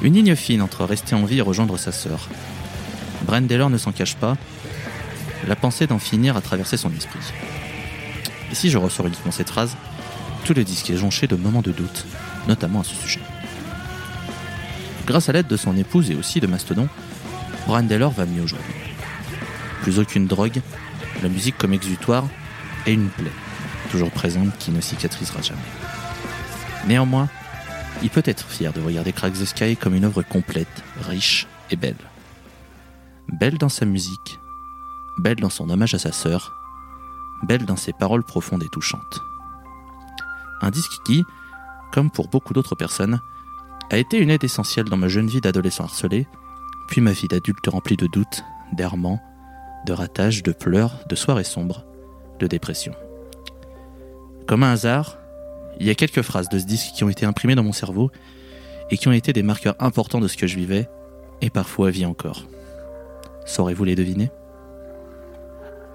[0.02, 2.28] Une ligne fine entre rester en vie et rejoindre sa sœur.
[3.24, 4.37] Brendeller ne s'en cache pas,
[5.46, 7.20] la pensée d'en finir a traversé son esprit.
[8.50, 9.76] Et si je ressors uniquement cette phrase,
[10.44, 12.06] tout le disque est jonché de moments de doute,
[12.46, 13.20] notamment à ce sujet.
[15.06, 16.88] Grâce à l'aide de son épouse et aussi de Mastodon,
[17.66, 18.74] Brandeller va mieux aujourd'hui.
[19.82, 20.60] Plus aucune drogue,
[21.22, 22.24] la musique comme exutoire
[22.87, 23.32] et une plaie,
[23.90, 25.60] toujours présente qui ne cicatrisera jamais.
[26.87, 27.28] Néanmoins,
[28.02, 31.76] il peut être fier de regarder Crack the Sky comme une œuvre complète, riche et
[31.76, 31.96] belle.
[33.28, 34.38] Belle dans sa musique,
[35.18, 36.54] belle dans son hommage à sa sœur,
[37.42, 39.20] belle dans ses paroles profondes et touchantes.
[40.60, 41.24] Un disque qui,
[41.92, 43.20] comme pour beaucoup d'autres personnes,
[43.90, 46.26] a été une aide essentielle dans ma jeune vie d'adolescent harcelé,
[46.88, 49.20] puis ma vie d'adulte remplie de doutes, d'errements,
[49.87, 51.84] de ratages, de pleurs, de soirées sombres,
[52.38, 52.94] de dépression.
[54.46, 55.18] Comme un hasard,
[55.80, 58.10] il y a quelques phrases de ce disque qui ont été imprimées dans mon cerveau
[58.90, 60.88] et qui ont été des marqueurs importants de ce que je vivais
[61.40, 62.44] et parfois vis encore.
[63.44, 64.30] Saurez-vous les deviner?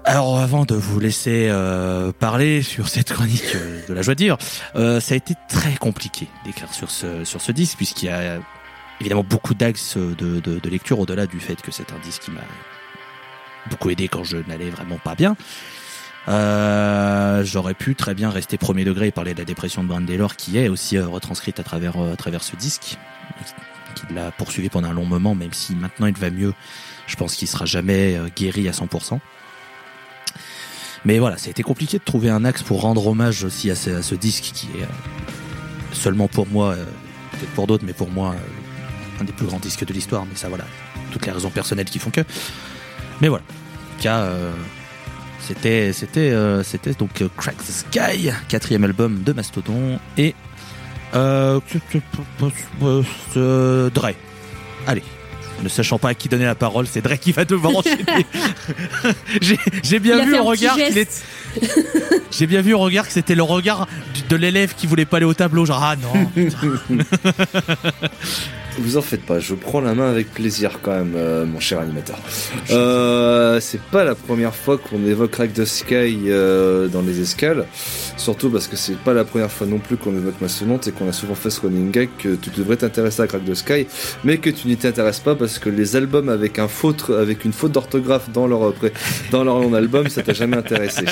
[0.04, 4.22] Alors avant de vous laisser euh, parler sur cette chronique euh, de la joie de
[4.22, 4.38] vivre,
[4.74, 8.40] euh, ça a été très compliqué d'écrire sur ce, sur ce disque puisqu'il y a
[9.00, 12.30] évidemment beaucoup d'axes de, de, de lecture au-delà du fait que c'est un disque qui
[12.30, 12.40] m'a
[13.68, 15.36] beaucoup aidé quand je n'allais vraiment pas bien.
[16.28, 20.36] Euh, J'aurais pu très bien rester premier degré et parler de la dépression de Brandelor
[20.36, 22.98] qui est aussi euh, retranscrite à travers, à travers ce disque,
[23.94, 26.54] qui l'a poursuivi pendant un long moment, même si maintenant il va mieux.
[27.10, 29.18] Je pense qu'il sera jamais euh, guéri à 100%.
[31.04, 33.74] Mais voilà, ça a été compliqué de trouver un axe pour rendre hommage aussi à
[33.74, 34.86] ce, disque qui est euh,
[35.92, 36.84] seulement pour moi, euh,
[37.32, 38.36] peut-être pour d'autres, mais pour moi,
[39.20, 40.24] un des plus grands disques de l'histoire.
[40.26, 40.64] Mais ça, voilà,
[41.10, 42.20] toutes les raisons personnelles qui font que.
[43.20, 43.44] Mais voilà,
[44.00, 44.30] cas,
[45.40, 46.32] c'était, c'était,
[46.64, 50.34] c'était donc Crack the Sky, quatrième album de Mastodon et
[51.14, 51.60] euh,
[53.90, 54.14] Dre.
[54.86, 55.02] Allez.
[55.62, 58.26] Ne sachant pas à qui donner la parole, c'est Dre qui va devoir enchaîner.
[59.40, 60.76] J'ai- J'ai bien vu au regard
[62.30, 63.86] J'ai bien vu au regard que c'était le regard
[64.28, 65.66] de l'élève qui voulait pas aller au tableau.
[65.66, 66.30] Genre, ah non.
[68.78, 71.80] Vous en faites pas, je prends la main avec plaisir quand même, euh, mon cher
[71.80, 72.16] animateur.
[72.70, 77.66] Euh, c'est pas la première fois qu'on évoque Crack the Sky euh, dans les escales,
[78.16, 81.08] surtout parce que c'est pas la première fois non plus qu'on évoque Mastodonte et qu'on
[81.08, 83.86] a souvent fait ce running gag que tu devrais t'intéresser à Crack the Sky,
[84.24, 87.52] mais que tu n'y t'intéresses pas parce que les albums avec un faute, avec une
[87.52, 88.92] faute d'orthographe dans leur pré-
[89.30, 91.04] dans leur nom d'album, ça t'a jamais intéressé.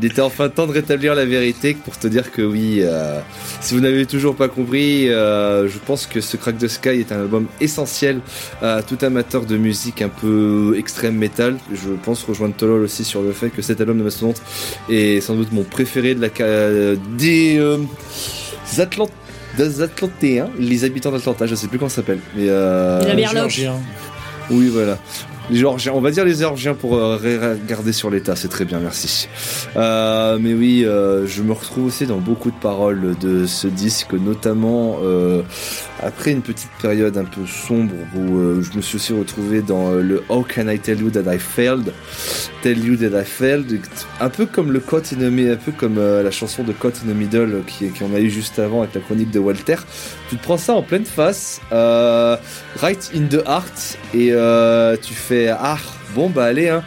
[0.00, 3.18] Il était enfin temps de rétablir la vérité pour te dire que oui, euh,
[3.60, 7.12] si vous n'avez toujours pas compris, euh, je pense que ce Crack the Sky est
[7.12, 8.20] un album essentiel
[8.62, 11.56] à tout amateur de musique un peu extrême metal.
[11.72, 14.40] Je pense rejoindre Tolol aussi sur le fait que cet album de Mastodonte
[14.88, 16.28] est sans doute mon préféré de la
[17.16, 17.78] des euh,
[18.78, 19.08] Atlant-
[19.58, 22.20] des Atlantéens, les habitants d'Atlanta, je sais plus comment ça s'appelle.
[22.36, 23.14] Mais euh, La
[24.50, 24.98] oui, voilà.
[25.50, 28.80] Les Géorgiens, on va dire les Géorgiens pour euh, regarder sur l'état, c'est très bien,
[28.80, 29.28] merci.
[29.76, 34.12] Euh, mais oui, euh, je me retrouve aussi dans beaucoup de paroles de ce disque,
[34.12, 35.42] notamment euh,
[36.02, 39.92] après une petite période un peu sombre où euh, je me suis aussi retrouvé dans
[39.92, 41.92] euh, le How Can I Tell You That I Failed,
[42.62, 43.80] Tell You That I Failed,
[44.20, 47.02] un peu comme le Caught in the un peu comme euh, la chanson de Caught
[47.04, 49.76] in the Middle euh, qui qu'on a eu juste avant avec la chronique de Walter.
[50.28, 54.32] Tu te prends ça en pleine face, right in the heart, et
[55.02, 55.78] tu fais ah
[56.14, 56.82] bon bah allez hein,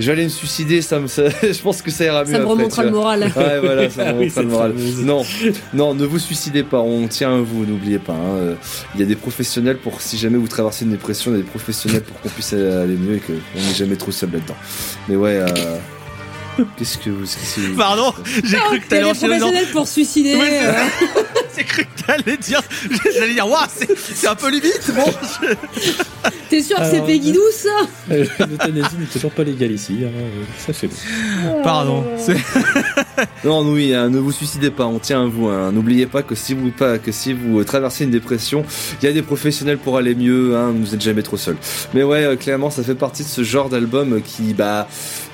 [0.00, 2.32] je vais aller me suicider, ça me, ça- je pense que ça ira mieux.
[2.32, 3.32] Ça me remontera le moral.
[3.36, 4.74] Ouais, voilà, ça me Oui, remontera le moral.
[5.02, 5.24] Non,
[5.72, 8.12] non, ne vous suicidez pas, on tient à vous, n'oubliez pas.
[8.14, 8.54] hein.
[8.94, 11.42] Il y a des professionnels pour, si jamais vous traversez une dépression, il y a
[11.42, 14.56] des professionnels pour qu'on puisse aller mieux et qu'on n'est jamais trop seul là-dedans.
[15.08, 15.46] Mais ouais, euh,
[16.76, 17.22] qu'est-ce que vous.
[17.24, 18.12] qu'est-ce que vous- Pardon,
[18.44, 20.34] j'ai cru que y t'allais enchaîner dans- professionnels pour suicider.
[20.34, 20.72] Euh,
[21.56, 22.60] J'ai cru que t'allais dire.
[23.14, 23.66] J'allais dire, waouh,
[24.14, 24.90] c'est un peu limite.
[24.94, 25.04] Bon,
[25.42, 25.54] je-
[26.50, 27.68] T'es sûr que c'est Peggy 12 ça
[28.10, 31.62] Euh, L'euthanasie n'est toujours pas légale ici, hein, euh.
[31.62, 32.04] Pardon.
[32.18, 32.36] C'est-
[33.44, 35.48] Non, oui, hein, ne vous suicidez pas, on tient à vous.
[35.48, 35.72] hein.
[35.72, 38.64] N'oubliez pas que si vous pas que si vous euh, traversez une dépression,
[39.02, 40.56] il y a des professionnels pour aller mieux.
[40.56, 41.56] Hein, vous n'êtes jamais trop seul.
[41.94, 44.88] Mais ouais, euh, clairement, ça fait partie de ce genre d'album qui, bah,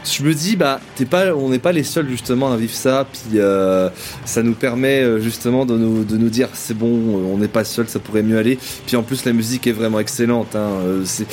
[0.05, 3.07] je me dis, bah, t'es pas, on n'est pas les seuls justement à vivre ça.
[3.11, 3.89] Puis euh,
[4.25, 7.49] ça nous permet euh, justement de nous de nous dire, c'est bon, euh, on n'est
[7.49, 8.59] pas seul, ça pourrait mieux aller.
[8.87, 10.55] Puis en plus, la musique est vraiment excellente.
[10.55, 10.71] Hein.
[10.85, 11.27] euh, c'est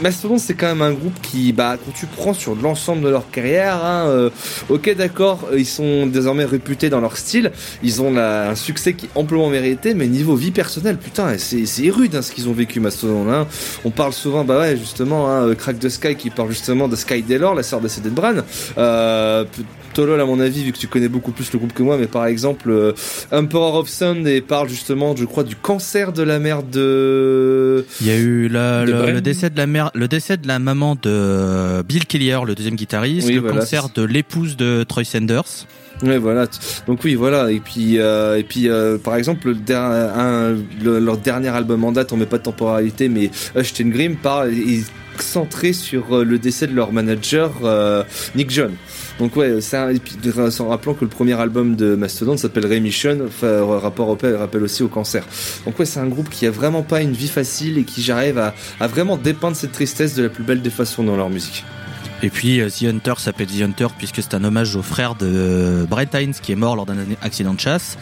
[0.00, 3.30] Mastodon, c'est quand même un groupe qui, bah, quand tu prends sur l'ensemble de leur
[3.30, 4.30] carrière, hein, euh,
[4.68, 7.52] ok, d'accord, ils sont désormais réputés dans leur style,
[7.82, 12.14] ils ont un succès qui est amplement mérité, mais niveau vie personnelle, putain, c'est rude
[12.16, 13.30] hein, ce qu'ils ont vécu, Mastodon.
[13.30, 13.46] Hein.
[13.84, 17.22] On parle souvent, bah ouais, justement, hein, Crack the Sky qui parle justement de Sky
[17.22, 18.34] Taylor, la sœur de Bran.
[18.78, 19.44] Euh,
[19.92, 22.06] Tolol, à mon avis, vu que tu connais beaucoup plus le groupe que moi, mais
[22.06, 22.92] par exemple, euh,
[23.32, 27.84] Emperor of Sound et parle justement, je crois, du cancer de la mère de.
[28.00, 30.96] Il y a eu la- le, décès de la mère, le décès de la maman
[31.02, 35.66] de Bill Kellier, le deuxième guitariste, Oui, le voilà, cancer de l'épouse de Troy Sanders.
[36.04, 36.46] Ouais, voilà.
[36.86, 37.50] Donc oui, voilà.
[37.50, 41.84] Et puis, euh, et puis, euh, par exemple, le, der- un- le- leur dernier album
[41.84, 44.52] en date, on met pas de temporalité, mais Ashton Grimm parle
[45.22, 48.04] centré sur euh, le décès de leur manager euh,
[48.34, 48.72] Nick John.
[49.18, 50.16] Donc ouais, c'est un, et puis,
[50.60, 54.18] en rappelant que le premier album de Mastodon s'appelle Remission, enfin, rapport au
[54.62, 55.24] aussi au cancer.
[55.66, 58.38] Donc ouais, c'est un groupe qui a vraiment pas une vie facile et qui j'arrive
[58.38, 58.54] à,
[58.86, 61.64] vraiment dépeindre cette tristesse de la plus belle des façons dans leur musique.
[62.22, 65.86] Et puis euh, The Hunter s'appelle The Hunter puisque c'est un hommage au frère de
[65.88, 67.96] Brett Hines qui est mort lors d'un accident de chasse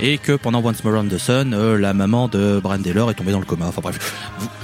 [0.00, 3.14] et que pendant Once More on the Sun, euh, la maman de Brian Taylor est
[3.14, 3.66] tombée dans le coma.
[3.66, 4.14] Enfin bref,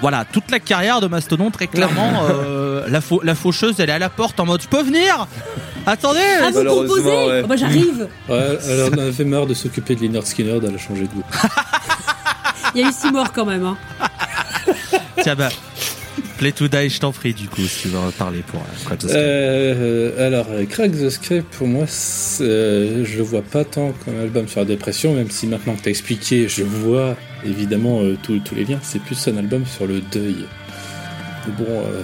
[0.01, 2.25] voilà toute la carrière de Mastodon très clairement.
[2.31, 5.27] euh, la, fau- la faucheuse, elle est à la porte en mode je peux venir.
[5.87, 6.19] Attendez.
[6.43, 7.41] Ah, vous Malheureusement, composez ouais.
[7.45, 11.03] Oh, Bah j'arrive Ouais, alors on avait marre de s'occuper de Leonard Skinner, d'aller changer
[11.03, 11.23] de goût.
[12.75, 13.65] Il y a eu six morts quand même.
[13.65, 13.77] Hein.
[15.23, 15.49] Tiens bah.
[16.41, 18.85] Play to Die, je t'en prie du coup si tu veux en parler pour euh,
[18.87, 19.13] Crack the Sky.
[19.15, 21.85] Euh, alors, euh, Crack the Sky, pour moi,
[22.41, 25.83] euh, je le vois pas tant comme album sur la dépression, même si maintenant que
[25.83, 28.79] t'as expliqué, je vois évidemment euh, tous tous les liens.
[28.83, 30.47] C'est plus un album sur le deuil.
[31.47, 32.03] Mais bon, euh,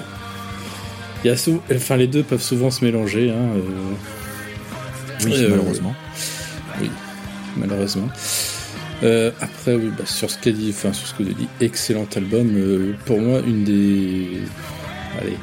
[1.25, 3.31] il y a sou- enfin, les deux peuvent souvent se mélanger.
[3.31, 5.95] Hein, euh, Oui, euh, malheureusement.
[7.57, 8.09] malheureusement.
[9.03, 12.57] Euh, après, oui, bah, sur ce qu'a dit, enfin sur ce que dit, excellent album.
[12.57, 14.41] euh, pour moi, une des,
[15.21, 15.37] allez,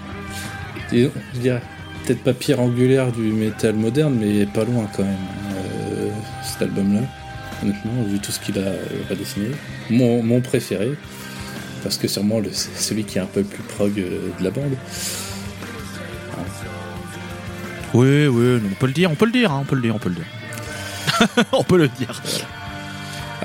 [0.91, 1.61] disons, je dirais
[2.05, 5.13] peut-être pas pierre angulaire du métal moderne, mais pas loin quand même.
[5.55, 6.09] euh,
[6.43, 7.01] cet album-là,
[7.61, 8.77] honnêtement, vu tout ce qu'il a euh,
[9.09, 9.51] redessiné,
[9.89, 10.91] mon, préféré,
[11.83, 14.73] parce que sûrement le, celui qui est un peu le plus prog de la bande.
[17.93, 19.95] Oui, oui, on peut le dire, on peut le dire, hein, on peut le dire,
[19.95, 20.25] on peut le dire.
[21.51, 22.21] on peut le dire.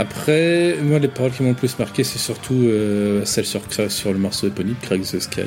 [0.01, 4.13] Après, moi, les paroles qui m'ont le plus marqué, c'est surtout euh, celle sur, sur
[4.13, 5.41] le morceau éponyme, Craig the Sky.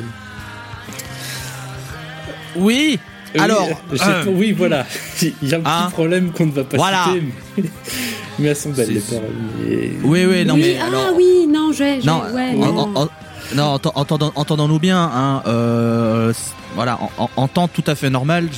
[2.57, 2.99] Oui.
[3.39, 4.85] Alors, oui, euh, oui, voilà.
[5.21, 7.05] Il y a un petit hein, problème qu'on ne va pas voilà.
[7.05, 7.23] citer,
[7.57, 7.63] mais,
[8.39, 9.29] mais elles sont belles les paroles.
[9.69, 11.13] Et- Oui, oui, non oui, mais ah alors.
[11.15, 12.01] oui, non, j'ai.
[12.01, 12.77] j'ai- Non, ouais, non.
[12.77, 13.09] en- en-
[13.55, 15.01] non, entend- entendons- entendons-nous bien.
[15.01, 16.33] Hein, euh,
[16.75, 18.49] voilà, en, en- en temps tout à fait normal,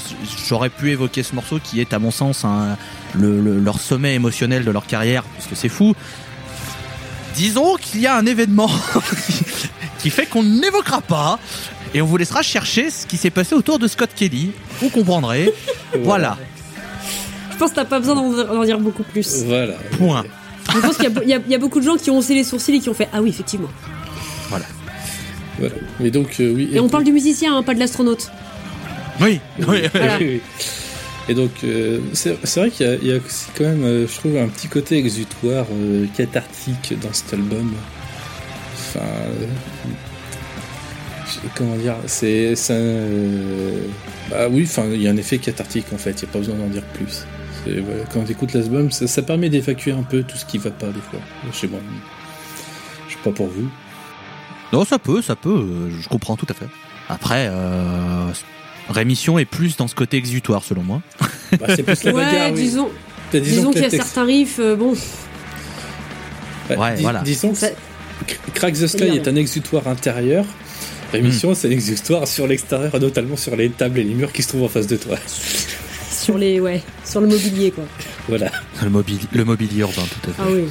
[0.47, 2.77] j'aurais pu évoquer ce morceau qui est, à mon sens, un-
[3.15, 5.95] le- le- leur sommet émotionnel de leur carrière, puisque c'est fou.
[7.35, 8.69] Disons qu'il y a un événement
[9.99, 11.39] qui fait qu'on n'évoquera pas,
[11.95, 14.51] et on vous laissera chercher ce qui s'est passé autour de Scott Kelly.
[14.81, 15.51] Vous comprendrez.
[16.03, 16.37] voilà.
[17.51, 19.43] Je pense que t'as pas besoin d'en dire beaucoup plus.
[19.45, 19.73] Voilà.
[19.97, 20.23] Point.
[20.73, 21.11] Je pense qu'il
[21.49, 23.21] y a beaucoup de gens qui ont haussé les sourcils et qui ont fait Ah
[23.21, 23.69] oui, effectivement.
[24.49, 24.65] Voilà.
[26.11, 26.69] Donc, euh, oui.
[26.73, 28.29] Et on parle du musicien, hein, pas de l'astronaute.
[29.21, 29.39] Oui.
[29.59, 29.81] oui, oui.
[29.93, 30.17] Voilà.
[30.19, 30.41] Oui, oui.
[31.29, 33.21] Et donc, euh, c'est vrai qu'il y a, y
[33.57, 37.71] quand même, euh, je trouve, un petit côté exutoire, euh, cathartique dans cet album.
[38.75, 39.05] Enfin.
[39.05, 39.45] euh,
[41.55, 42.53] comment dire C'est.
[42.71, 43.79] euh,
[44.29, 46.39] bah oui, enfin, il y a un effet cathartique en fait, il n'y a pas
[46.39, 47.25] besoin d'en dire plus.
[47.65, 50.71] Voilà, quand tu écoutes l'album, ça, ça permet d'évacuer un peu tout ce qui va
[50.71, 51.19] pas des fois,
[51.53, 51.79] chez moi.
[53.07, 53.69] Je sais pas pour vous.
[54.73, 56.65] Non, ça peut, ça peut, euh, je comprends tout à fait.
[57.07, 58.25] Après, euh,
[58.89, 61.01] Rémission est plus dans ce côté exutoire, selon moi.
[61.59, 62.61] Bah, c'est plus la ouais, bagarre, oui.
[62.63, 62.89] disons,
[63.31, 64.93] Bah, disons, qu'il y a texte- certains riffs, euh, bon.
[66.69, 67.21] Ouais, voilà.
[67.21, 70.45] Disons que Crack the Sky est un exutoire intérieur.
[71.11, 71.55] Rémission, Hmm.
[71.55, 74.63] c'est un exutoire sur l'extérieur, notamment sur les tables et les murs qui se trouvent
[74.63, 75.17] en face de toi.
[76.11, 76.59] sur les.
[76.59, 77.83] Ouais, sur le mobilier, quoi.
[78.27, 78.49] Voilà.
[78.81, 80.41] Le, mobili- le mobilier urbain, tout à fait.
[80.41, 80.63] Ah oui.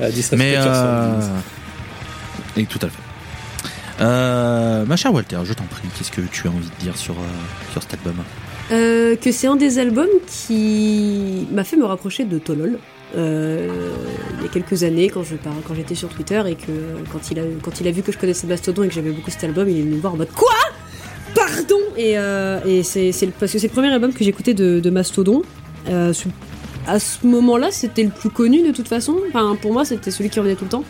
[0.00, 1.20] Ah, disrespect Mais euh...
[2.58, 3.02] et tout à fait.
[4.00, 7.14] Euh, ma chère Walter, je t'en prie, qu'est-ce que tu as envie de dire sur,
[7.14, 8.16] euh, sur cet album?
[8.70, 12.78] Euh, que c'est un des albums qui m'a fait me rapprocher de Tolol.
[13.16, 15.24] il y a quelques années quand
[15.74, 16.72] j'étais sur Twitter et que
[17.10, 17.30] quand
[17.80, 19.82] il a vu que je connaissais Mastodon et que j'avais beaucoup cet album, il est
[19.82, 20.52] venu me voir en mode quoi?
[21.34, 25.42] Pardon Et, c'est parce que c'est le premier album que j'écoutais de, Mastodon.
[26.86, 29.16] À ce moment-là, c'était le plus connu de toute façon.
[29.60, 30.84] Pour moi, c'était celui qui revenait tout le temps.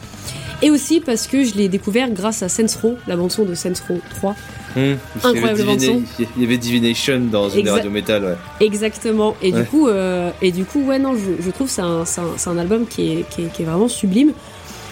[0.62, 3.55] Et aussi parce que je l'ai découvert grâce à Sense Row, la bande son de
[3.55, 4.35] Sense Row 3.
[4.77, 6.03] Hum, Incroyable bande Divina-
[6.37, 8.66] Il y avait Divination dans une radios métal, ouais.
[8.66, 9.37] Exactement.
[9.40, 9.61] Et Ouais.
[9.62, 12.51] du coup, euh, et du coup, ouais, non, je, je trouve que c'est un, un,
[12.51, 14.33] un album qui est, qui est, qui est vraiment sublime.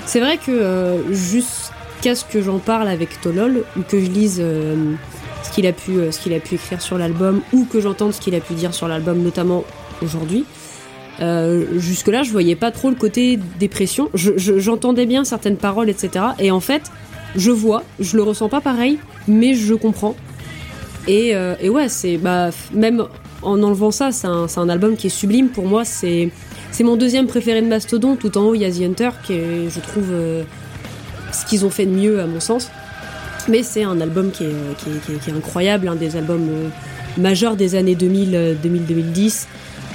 [0.06, 4.38] C'est vrai que euh, jusqu'à ce que j'en parle avec Tolol ou que je lise
[4.40, 4.76] euh,
[5.42, 8.12] ce qu'il a pu, euh, ce qu'il a pu écrire sur l'album ou que j'entende
[8.14, 9.64] ce qu'il a pu dire sur l'album, notamment
[10.02, 10.44] aujourd'hui.
[11.20, 14.10] Euh, jusque-là, je voyais pas trop le côté dépression.
[14.14, 16.26] Je- je- J'entendais bien certaines paroles, etc.
[16.38, 16.82] Et en fait,
[17.36, 18.98] je vois, je le ressens pas pareil,
[19.28, 20.14] mais je comprends.
[21.08, 23.04] Et, euh, ouais, c'est bah même
[23.42, 25.48] en enlevant ça, c'est un, album qui est sublime.
[25.48, 26.30] Pour moi, c'est
[26.80, 28.16] mon deuxième préféré de Mastodon.
[28.16, 30.42] Tout en haut, il y a The Hunter, qui est, je trouve, euh,
[31.32, 32.70] ce qu'ils ont fait de mieux à mon sens.
[33.48, 36.48] Mais c'est un album qui est, incroyable, un des albums
[37.16, 39.46] majeurs des années 2000, euh, 2000-2010.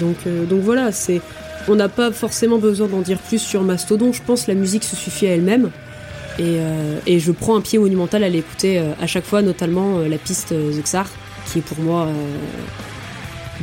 [0.02, 1.22] Donc, euh, donc voilà, c'est
[1.68, 4.12] on n'a pas forcément besoin d'en dire plus sur Mastodon.
[4.12, 5.70] Je pense que la musique se suffit à elle-même.
[6.40, 10.00] Et, euh, et je prends un pied monumental à l'écouter euh, à chaque fois, notamment
[10.00, 11.08] euh, la piste euh, The Xar,
[11.46, 12.12] qui est pour moi euh,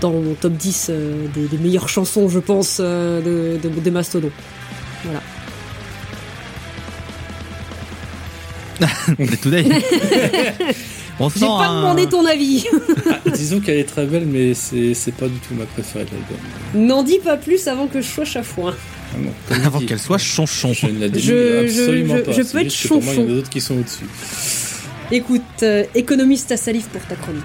[0.01, 3.91] dans mon top 10 euh, des, des meilleures chansons, je pense, euh, de, de, de
[3.91, 4.31] Mastodon.
[5.05, 5.21] Voilà.
[9.19, 9.65] Mais today.
[11.21, 12.65] On J'ai pas un- demandé ton avis.
[13.11, 16.11] Ah, disons qu'elle est très belle, mais c'est c'est pas du tout ma préférée de
[16.13, 16.87] l'album.
[16.87, 18.75] N'en dis pas plus avant que je sois chafouin.
[19.13, 20.73] Ah non, Avant qu'elle soit chonchon.
[20.73, 22.33] Je ne la dénigre Je- je- absolument je- pas.
[22.33, 23.35] je C'est peux être Pour moi, il y en a chonchon.
[23.35, 24.05] d'autres qui sont au-dessus.
[25.11, 27.43] Écoute, euh, économiste à salive pour ta chronique.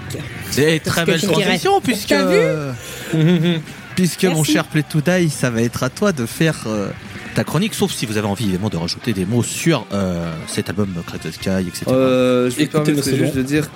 [0.50, 3.58] C'est très belle transition puisque T'as vu
[3.96, 6.88] puisque mon cher Play to Die, ça va être à toi de faire euh,
[7.34, 10.68] ta chronique, sauf si vous avez envie évidemment de rajouter des mots sur euh, cet
[10.68, 11.84] album Crack the Sky, etc.
[11.88, 13.24] Euh, je me Écoutez permettrai Mastodon.
[13.24, 13.68] juste de dire.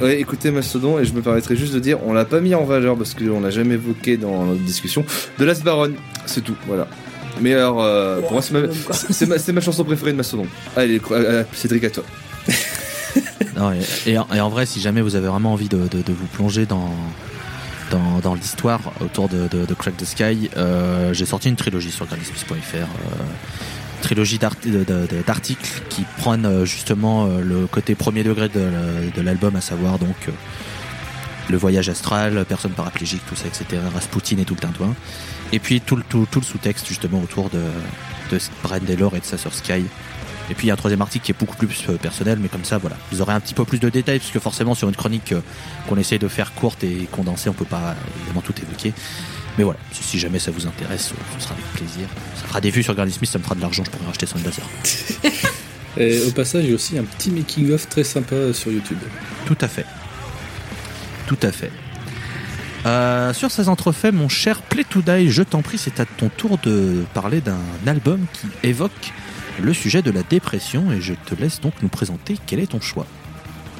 [0.00, 2.64] Ouais, écoutez Mastodon, et je me permettrai juste de dire, on l'a pas mis en
[2.64, 5.04] valeur parce qu'on l'a jamais évoqué dans notre discussion.
[5.38, 5.92] De Last Baron,
[6.26, 6.88] c'est tout, voilà.
[7.40, 10.46] Mais alors, euh, pour moi, c'est ma, chanson préférée de Mastodon.
[10.76, 12.04] Allez, euh, Cédric, à toi.
[13.56, 16.02] Non, et, et en, et en vrai, si jamais vous avez vraiment envie de, de-
[16.02, 16.90] de vous plonger dans,
[18.22, 22.74] dans, l'histoire autour de, Crack the Sky, euh, j'ai sorti une trilogie sur grandismus.fr.
[22.74, 22.86] Euh,
[24.02, 30.28] trilogie d'articles qui prennent euh, justement le côté premier degré de, l'album, à savoir donc
[31.50, 33.80] le voyage astral, personne paraplégique, tout ça, etc.
[33.92, 34.94] Rasputin et tout le tintouin.
[35.52, 37.62] Et puis tout le, tout, tout le sous-texte justement autour de,
[38.30, 38.38] de
[38.86, 39.84] Taylor et de sa sœur Sky.
[40.50, 42.48] Et puis il y a un troisième article qui est beaucoup plus euh, personnel, mais
[42.48, 44.96] comme ça, voilà, vous aurez un petit peu plus de détails, puisque forcément sur une
[44.96, 45.40] chronique euh,
[45.88, 48.92] qu'on essaye de faire courte et condensée, on peut pas évidemment tout évoquer.
[49.56, 52.08] Mais voilà, si, jamais ça vous intéresse, euh, ce sera avec plaisir.
[52.34, 54.26] Ça fera des vues sur Granny Smith, ça me fera de l'argent, je pourrai racheter
[54.26, 54.64] son blazer.
[55.96, 58.98] Et au passage, il y a aussi un petit making-of très sympa sur YouTube.
[59.46, 59.86] Tout à fait.
[61.28, 61.70] Tout à fait.
[62.84, 66.28] Euh, sur ces entrefaits, mon cher Play to Die, je t'en prie, c'est à ton
[66.28, 69.12] tour de parler d'un album qui évoque
[69.62, 72.80] le sujet de la dépression et je te laisse donc nous présenter quel est ton
[72.80, 73.06] choix.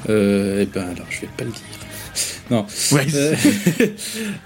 [0.09, 1.61] Euh, eh ben alors, je vais pas le dire.
[2.51, 2.65] Non.
[2.91, 3.35] Ouais, Euh.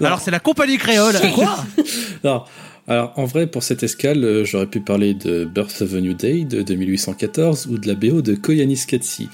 [0.00, 1.14] Alors c'est la compagnie créole.
[1.34, 1.64] Quoi
[2.24, 2.42] Non.
[2.88, 6.14] Alors, en vrai, pour cette escale, euh, j'aurais pu parler de Birth of a New
[6.14, 9.28] Day de 2814 ou de la BO de Koyanis Katsi.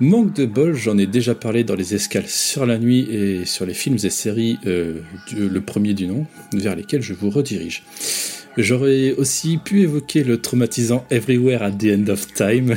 [0.00, 3.64] Manque de bol, j'en ai déjà parlé dans les escales sur la nuit et sur
[3.64, 7.84] les films et séries, euh, du- le premier du nom, vers lesquels je vous redirige.
[8.56, 12.76] J'aurais aussi pu évoquer le traumatisant Everywhere at the End of Time,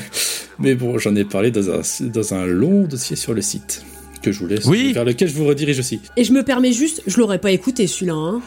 [0.59, 3.83] mais bon, j'en ai parlé dans un, dans un long dossier sur le site,
[4.23, 4.93] que je vous laisse, Oui.
[4.93, 5.99] vers lequel je vous redirige aussi.
[6.17, 8.13] Et je me permets juste, je l'aurais pas écouté celui-là.
[8.15, 8.41] Hein.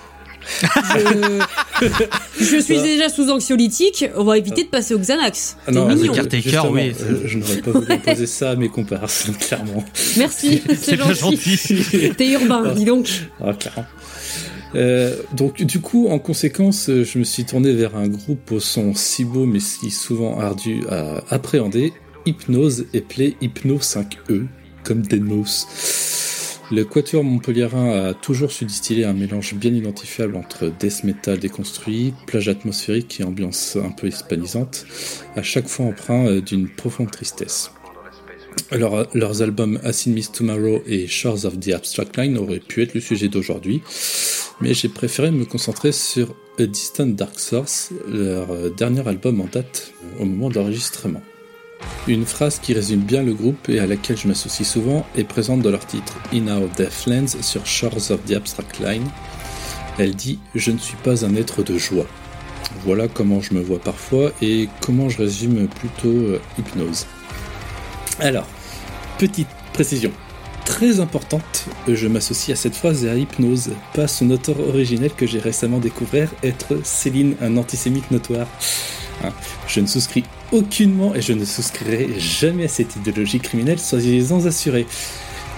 [0.61, 1.41] Je...
[2.41, 5.57] je suis déjà sous anxiolytique, on va éviter de passer au Xanax.
[5.67, 6.13] Ah non, mignon.
[6.71, 6.93] Oui.
[7.01, 9.85] euh, je n'aurais pas voulu imposer ça à mes comparses, clairement.
[10.17, 11.59] Merci, c'est gentil.
[12.17, 13.09] T'es urbain, dis donc.
[13.41, 13.85] Ah, clairement.
[14.75, 18.61] Euh, donc du coup, en conséquence, euh, je me suis tourné vers un groupe au
[18.61, 21.93] son si beau mais si souvent ardu à appréhender,
[22.27, 24.47] Hypnose et Play Hypno 5E,
[24.85, 26.11] comme Deadmau5.
[26.73, 32.15] Le quatuor montpelliérain a toujours su distiller un mélange bien identifiable entre death metal déconstruit,
[32.29, 34.87] plage atmosphérique et ambiance un peu hispanisante,
[35.35, 37.73] à chaque fois empreint euh, d'une profonde tristesse.
[38.71, 42.95] Alors, leurs albums Acid Miss Tomorrow et Shores of the Abstract Line auraient pu être
[42.95, 43.83] le sujet d'aujourd'hui,
[44.61, 49.47] mais j'ai préféré me concentrer sur A Distant Dark Source, leur euh, dernier album en
[49.47, 51.23] date euh, au moment d'enregistrement.
[52.07, 55.63] Une phrase qui résume bien le groupe et à laquelle je m'associe souvent est présente
[55.63, 59.09] dans leur titre In Our Deathlands sur Shores of the Abstract Line.
[59.99, 62.07] Elle dit Je ne suis pas un être de joie.
[62.85, 67.07] Voilà comment je me vois parfois et comment je résume plutôt euh, hypnose.
[68.19, 68.47] Alors,
[69.19, 70.13] petite précision
[70.65, 75.27] très importante, je m'associe à cette phrase et à hypnose, pas son auteur originel que
[75.27, 78.47] j'ai récemment découvert être Céline, un antisémite notoire.
[79.23, 79.33] Hein,
[79.67, 84.87] je ne souscris aucunement et je ne souscrirai jamais à cette idéologie criminelle, soyez-en assurés.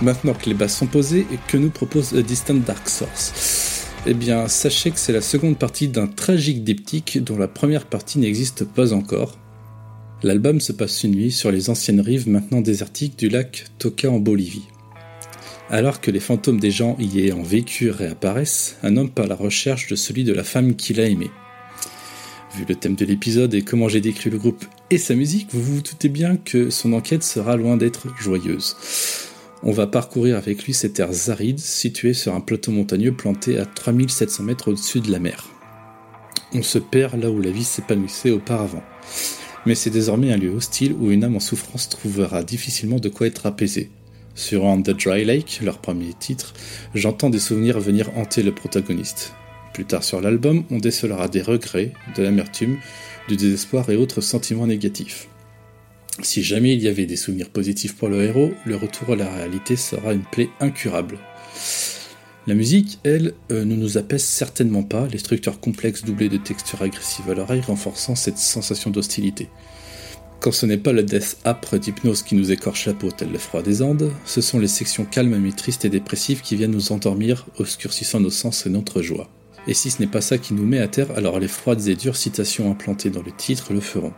[0.00, 4.90] Maintenant que les bases sont posées, que nous propose Distant Dark Source Eh bien, sachez
[4.90, 9.38] que c'est la seconde partie d'un tragique diptyque dont la première partie n'existe pas encore.
[10.24, 14.18] L'album se passe une nuit sur les anciennes rives maintenant désertiques du lac Toka en
[14.18, 14.71] Bolivie.
[15.72, 19.34] Alors que les fantômes des gens y ayant vécu réapparaissent, un homme part à la
[19.34, 21.30] recherche de celui de la femme qu'il a aimée.
[22.54, 25.62] Vu le thème de l'épisode et comment j'ai décrit le groupe et sa musique, vous
[25.62, 28.76] vous doutez bien que son enquête sera loin d'être joyeuse.
[29.62, 33.64] On va parcourir avec lui ces terres arides situées sur un plateau montagneux planté à
[33.64, 35.48] 3700 mètres au-dessus de la mer.
[36.52, 38.82] On se perd là où la vie s'épanouissait auparavant.
[39.64, 43.26] Mais c'est désormais un lieu hostile où une âme en souffrance trouvera difficilement de quoi
[43.26, 43.88] être apaisée.
[44.34, 46.54] Sur On the Dry Lake, leur premier titre,
[46.94, 49.34] j'entends des souvenirs venir hanter le protagoniste.
[49.74, 52.78] Plus tard sur l'album, on décelera des regrets, de l'amertume,
[53.28, 55.28] du désespoir et autres sentiments négatifs.
[56.22, 59.28] Si jamais il y avait des souvenirs positifs pour le héros, le retour à la
[59.28, 61.18] réalité sera une plaie incurable.
[62.46, 66.82] La musique, elle, euh, ne nous apaise certainement pas, les structures complexes doublées de textures
[66.82, 69.48] agressives à l'oreille renforçant cette sensation d'hostilité.
[70.42, 73.38] Quand ce n'est pas le death âpre d'hypnose qui nous écorche la peau tel le
[73.38, 76.90] froid des Andes, ce sont les sections calmes mais tristes et dépressives qui viennent nous
[76.90, 79.30] endormir, obscurcissant nos sens et notre joie.
[79.68, 81.94] Et si ce n'est pas ça qui nous met à terre, alors les froides et
[81.94, 84.12] dures citations implantées dans le titre le feront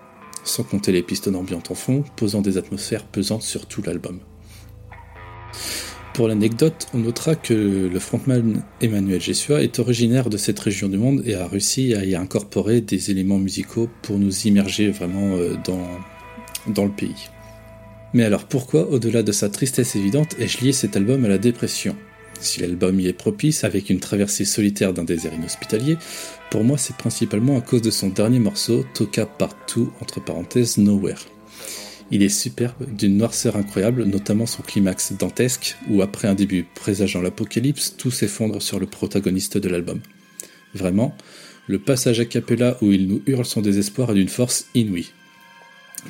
[0.45, 4.21] sans compter les pistes ambiantes en fond, posant des atmosphères pesantes sur tout l'album.
[6.13, 7.55] Pour l'anecdote, on notera que
[7.93, 12.05] le frontman Emmanuel Jessua est originaire de cette région du monde et a réussi à
[12.05, 15.85] y incorporer des éléments musicaux pour nous immerger vraiment euh, dans,
[16.67, 17.29] dans le pays.
[18.13, 21.97] Mais alors pourquoi, au-delà de sa tristesse évidente, ai-je lié cet album à la dépression?
[22.41, 25.97] Si l'album y est propice, avec une traversée solitaire d'un désert inhospitalier,
[26.51, 31.27] pour moi, c'est principalement à cause de son dernier morceau, Toka Partout, entre parenthèses, Nowhere.
[32.11, 37.23] Il est superbe, d'une noirceur incroyable, notamment son climax dantesque, où après un début présageant
[37.23, 40.01] l'apocalypse, tout s'effondre sur le protagoniste de l'album.
[40.75, 41.17] Vraiment,
[41.67, 45.13] le passage a cappella où il nous hurle son désespoir est d'une force inouïe.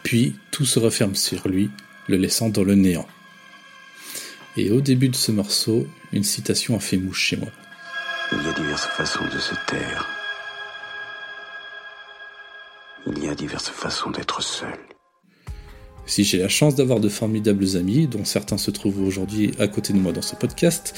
[0.03, 1.71] Puis, tout se referme sur lui,
[2.09, 3.07] le laissant dans le néant.
[4.57, 7.49] Et au début de ce morceau, une citation a fait mouche chez moi.
[8.33, 10.09] Il y a diverses façons de se taire.
[13.07, 14.79] Il y a diverses façons d'être seul.
[16.07, 19.93] Si j'ai la chance d'avoir de formidables amis, dont certains se trouvent aujourd'hui à côté
[19.93, 20.95] de moi dans ce podcast,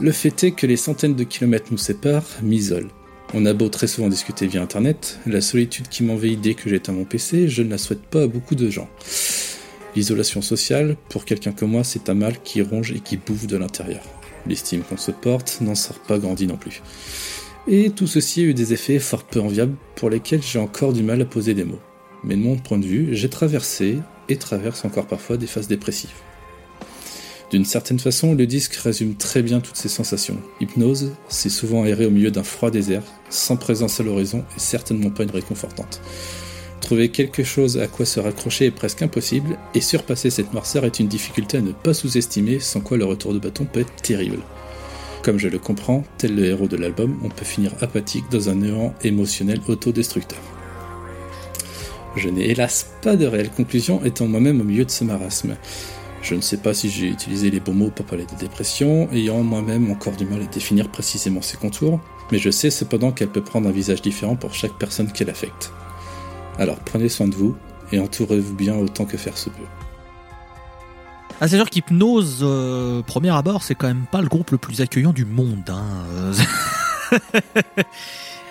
[0.00, 2.90] le fait est que les centaines de kilomètres nous séparent m'isolent.
[3.34, 6.94] On a beau très souvent discuter via internet, la solitude qui m'envahit dès que j'éteins
[6.94, 8.88] mon PC, je ne la souhaite pas à beaucoup de gens.
[9.94, 13.58] L'isolation sociale, pour quelqu'un comme moi, c'est un mal qui ronge et qui bouffe de
[13.58, 14.02] l'intérieur.
[14.46, 16.82] L'estime qu'on se porte n'en sort pas grandi non plus.
[17.66, 21.02] Et tout ceci a eu des effets fort peu enviables pour lesquels j'ai encore du
[21.02, 21.80] mal à poser des mots.
[22.24, 23.98] Mais de mon point de vue, j'ai traversé
[24.30, 26.14] et traverse encore parfois des phases dépressives.
[27.50, 30.36] D'une certaine façon, le disque résume très bien toutes ces sensations.
[30.60, 35.08] Hypnose, c'est souvent errer au milieu d'un froid désert, sans présence à l'horizon et certainement
[35.08, 36.02] pas une réconfortante.
[36.82, 41.00] Trouver quelque chose à quoi se raccrocher est presque impossible, et surpasser cette noirceur est
[41.00, 44.38] une difficulté à ne pas sous-estimer, sans quoi le retour de bâton peut être terrible.
[45.22, 48.56] Comme je le comprends, tel le héros de l'album, on peut finir apathique dans un
[48.56, 50.38] néant émotionnel autodestructeur.
[52.16, 55.56] Je n'ai hélas pas de réelle conclusion étant moi-même au milieu de ce marasme.
[56.22, 59.42] Je ne sais pas si j'ai utilisé les bons mots pour parler de dépression, ayant
[59.42, 62.00] moi-même encore du mal à définir précisément ses contours,
[62.32, 65.72] mais je sais cependant qu'elle peut prendre un visage différent pour chaque personne qu'elle affecte.
[66.58, 67.56] Alors prenez soin de vous
[67.92, 69.62] et entourez-vous bien autant que faire se peut.
[71.40, 74.80] Ah, c'est sûr qu'Hypnose, euh, premier abord, c'est quand même pas le groupe le plus
[74.80, 75.70] accueillant du monde.
[75.70, 76.32] Hein.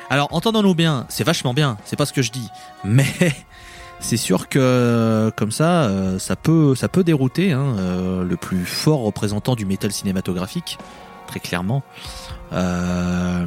[0.09, 2.47] Alors, entendons-nous bien, c'est vachement bien, c'est pas ce que je dis,
[2.86, 3.34] mais
[4.00, 8.66] c'est sûr que comme ça, euh, ça peut, ça peut dérouter hein, euh, le plus
[8.66, 10.78] fort représentant du métal cinématographique,
[11.28, 11.84] très clairement.
[12.54, 13.45] Euh,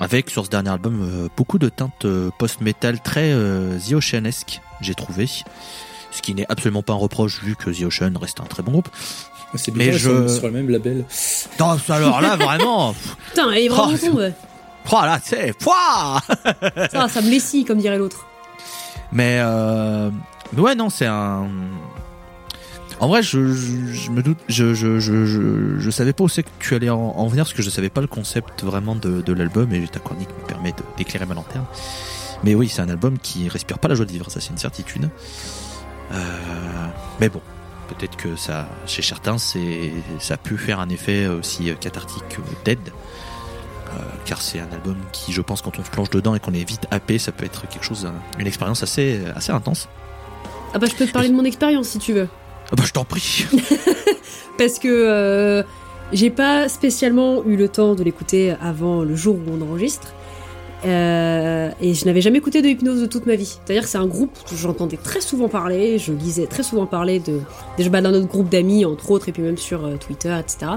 [0.00, 4.60] avec sur ce dernier album euh, beaucoup de teintes euh, post-metal très euh, The Oceanesque,
[4.80, 5.26] j'ai trouvé.
[5.26, 8.72] Ce qui n'est absolument pas un reproche vu que The Ocean reste un très bon
[8.72, 8.88] groupe.
[9.56, 11.04] C'est Mais bizarre, je- sur, sur le même label.
[11.60, 12.92] Non, alors là, vraiment.
[13.30, 14.32] Putain, elle est vraiment Oh, tombe.
[14.92, 16.20] oh, là, tu sais, pouah
[16.92, 18.26] Ça, ça me lessie, comme dirait l'autre.
[19.14, 20.10] Mais, euh,
[20.52, 21.48] mais ouais, non, c'est un.
[23.00, 26.90] En vrai, je, je, me doute, je, je, savais pas où c'est que tu allais
[26.90, 29.86] en, en venir parce que je savais pas le concept vraiment de, de l'album et
[29.88, 31.64] ta chronique me permet d'éclairer ma lanterne.
[32.44, 34.58] Mais oui, c'est un album qui respire pas la joie de vivre, ça c'est une
[34.58, 35.08] certitude.
[36.12, 36.16] Euh,
[37.20, 37.40] mais bon,
[37.88, 42.78] peut-être que ça, chez certains, ça a pu faire un effet aussi cathartique que Dead.
[44.24, 46.68] Car c'est un album qui, je pense, quand on se plonge dedans et qu'on est
[46.68, 49.88] vite happé, ça peut être quelque chose, une expérience assez, assez intense.
[50.74, 52.28] Ah bah je peux te parler de mon expérience si tu veux.
[52.72, 53.46] Ah bah je t'en prie.
[54.58, 55.62] Parce que euh,
[56.12, 60.12] j'ai pas spécialement eu le temps de l'écouter avant le jour où on enregistre.
[60.84, 63.58] Euh, et je n'avais jamais écouté de hypnose de toute ma vie.
[63.64, 67.20] C'est-à-dire que c'est un groupe que j'entendais très souvent parler, je lisais très souvent parler
[67.20, 67.40] de.
[67.76, 70.72] Déjà bah, dans notre groupe d'amis, entre autres, et puis même sur euh, Twitter, etc.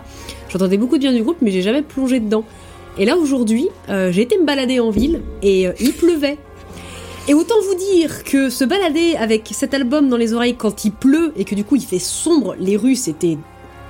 [0.49, 2.45] J'entendais beaucoup de bien du groupe, mais j'ai jamais plongé dedans.
[2.99, 6.37] Et là aujourd'hui, euh, j'ai été me balader en ville et euh, il pleuvait.
[7.27, 10.91] Et autant vous dire que se balader avec cet album dans les oreilles quand il
[10.91, 13.37] pleut et que du coup il fait sombre, les rues c'était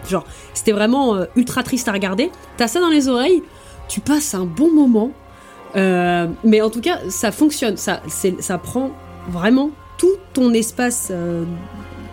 [0.10, 2.32] genre c'était vraiment euh, ultra triste à regarder.
[2.58, 3.44] T'as ça dans les oreilles,
[3.88, 5.12] tu passes un bon moment.
[5.76, 7.78] Mais en tout cas, ça fonctionne.
[7.78, 8.02] Ça,
[8.40, 8.90] ça prend
[9.30, 11.12] vraiment tout ton espace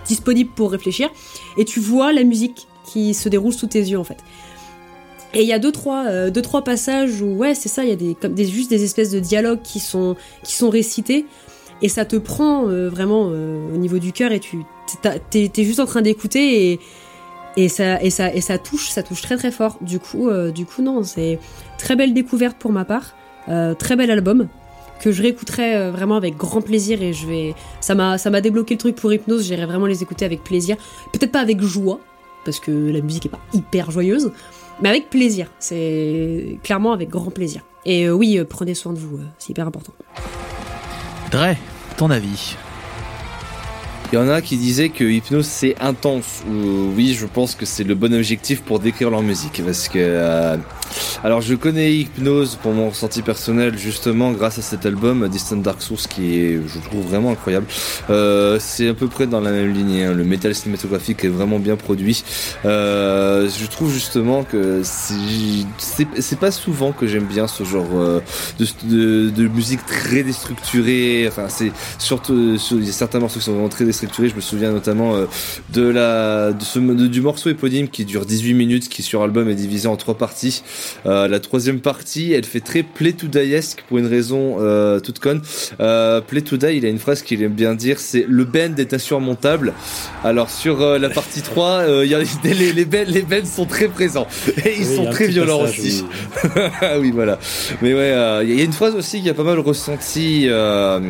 [0.05, 1.09] disponible pour réfléchir
[1.57, 4.19] et tu vois la musique qui se déroule sous tes yeux en fait.
[5.35, 7.91] Et il y a deux trois, euh, deux, trois passages où, ouais, c'est ça, il
[7.91, 10.15] y a des, comme des, juste des espèces de dialogues qui sont,
[10.45, 11.27] qui sont récités,
[11.83, 14.65] et ça te prend euh, vraiment euh, au niveau du cœur, et tu
[15.31, 16.81] t'es t'es juste en train d'écouter, et,
[17.57, 19.79] et, ça, et, ça, et ça touche, ça touche très très fort.
[19.81, 21.41] Du coup, euh, du coup non, c'est
[21.79, 23.17] très belle découverte pour ma part,
[23.79, 24.49] très bel album
[25.01, 28.75] que je réécouterai vraiment avec grand plaisir et je vais ça m'a ça m'a débloqué
[28.75, 29.45] le truc pour Hypnose.
[29.45, 30.77] J'irai vraiment les écouter avec plaisir.
[31.13, 32.01] Peut-être pas avec joie
[32.47, 34.33] parce que la musique est pas hyper joyeuse
[34.81, 35.49] mais avec plaisir.
[35.59, 37.63] C'est clairement avec grand plaisir.
[37.87, 39.93] Et euh, oui, euh, prenez soin de vous, euh, c'est hyper important.
[41.31, 41.55] Dre,
[41.97, 42.57] ton avis
[44.13, 46.43] Il y en a qui disaient que Hypnose c'est intense.
[46.49, 49.61] Ou, oui, je pense que c'est le bon objectif pour décrire leur musique.
[49.65, 49.99] Parce que.
[49.99, 50.57] euh,
[51.23, 55.81] alors, je connais Hypnose pour mon ressenti personnel, justement, grâce à cet album, Distant Dark
[55.83, 57.67] Source, qui est, je trouve, vraiment incroyable.
[58.11, 60.05] Euh, c'est à peu près dans la même lignée.
[60.05, 60.13] hein.
[60.15, 62.25] Le métal cinématographique est vraiment bien produit.
[62.65, 68.21] Euh, je trouve justement que c'est pas souvent que j'aime bien ce genre euh,
[68.59, 71.27] de, de, de musique très déstructurée.
[71.29, 74.29] Enfin, c'est surtout sur- il y a certains morceaux qui sont vraiment très déstructurés.
[74.29, 75.27] Je me souviens notamment euh,
[75.73, 79.97] de la du morceau éponyme qui dure 18 minutes, qui sur album est divisé en
[79.97, 80.63] trois parties.
[81.07, 85.19] Euh, la troisième partie, elle fait très Play to Die-esque pour une raison euh, toute
[85.19, 85.41] conne.
[85.81, 88.79] Euh, Play to Die, il a une phrase qu'il aime bien dire, c'est le bend
[88.79, 89.73] est insurmontable.
[90.25, 93.45] Alors sur euh, la partie 3, euh, il y a, les, les, bends, les bends
[93.45, 94.27] sont très présents
[94.65, 96.05] et ils Oui, sont très violents aussi.
[96.45, 96.51] oui.
[96.81, 97.39] Ah oui, voilà.
[97.83, 101.01] Mais ouais, euh, il y a une phrase aussi qui a pas mal ressenti, euh,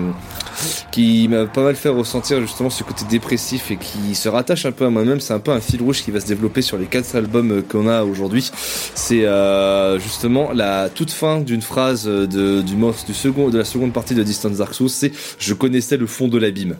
[0.91, 4.73] qui m'a pas mal fait ressentir justement ce côté dépressif et qui se rattache un
[4.73, 5.21] peu à moi-même.
[5.21, 7.63] C'est un peu un fil rouge qui va se développer sur les quatre albums euh,
[7.63, 8.51] qu'on a aujourd'hui.
[8.95, 12.27] C'est euh, justement la toute fin d'une phrase de,
[12.63, 16.29] du, du de la seconde partie de Distance Dark Souls, c'est je connaissais le fond
[16.29, 16.77] de l'abîme.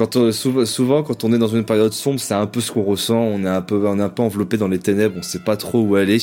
[0.00, 2.72] Quand on- sou- souvent, quand on est dans une période sombre, c'est un peu ce
[2.72, 3.18] qu'on ressent.
[3.20, 5.16] On est un peu, on est un peu enveloppé dans les ténèbres.
[5.18, 6.16] On sait pas trop où aller.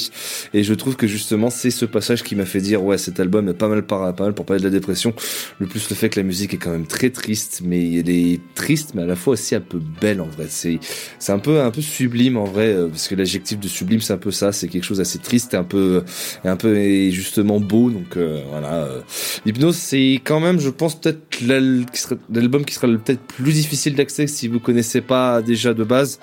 [0.55, 3.47] Et je trouve que justement, c'est ce passage qui m'a fait dire, ouais, cet album
[3.49, 5.13] est pas mal, par- pas mal pour parler de la dépression.
[5.59, 8.39] Le plus le fait que la musique est quand même très triste, mais elle est
[8.55, 10.47] triste, mais à la fois aussi un peu belle en vrai.
[10.49, 10.79] C'est,
[11.19, 14.13] c'est un peu, un peu sublime en vrai, euh, parce que l'adjectif de sublime, c'est
[14.13, 14.51] un peu ça.
[14.53, 16.03] C'est quelque chose assez triste et un peu,
[16.43, 17.91] un peu et justement beau.
[17.91, 18.73] Donc euh, voilà.
[18.85, 19.01] euh.
[19.45, 24.47] L'hypnose, c'est quand même, je pense, peut-être l'album qui sera peut-être plus difficile d'accès si
[24.47, 26.19] vous connaissez pas déjà de base.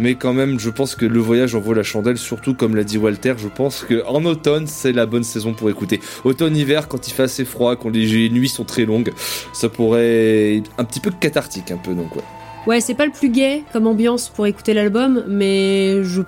[0.00, 2.84] Mais quand même, je pense que le voyage en vaut la chandelle, surtout comme l'a
[2.84, 3.34] dit Walter.
[3.38, 6.00] Je pense que en automne, c'est la bonne saison pour écouter.
[6.24, 9.12] Automne-hiver, quand il fait assez froid, quand les nuits sont très longues,
[9.52, 11.94] ça pourrait être un petit peu cathartique, un peu.
[11.94, 12.22] Donc ouais.
[12.66, 16.22] Ouais, c'est pas le plus gai comme ambiance pour écouter l'album, mais je...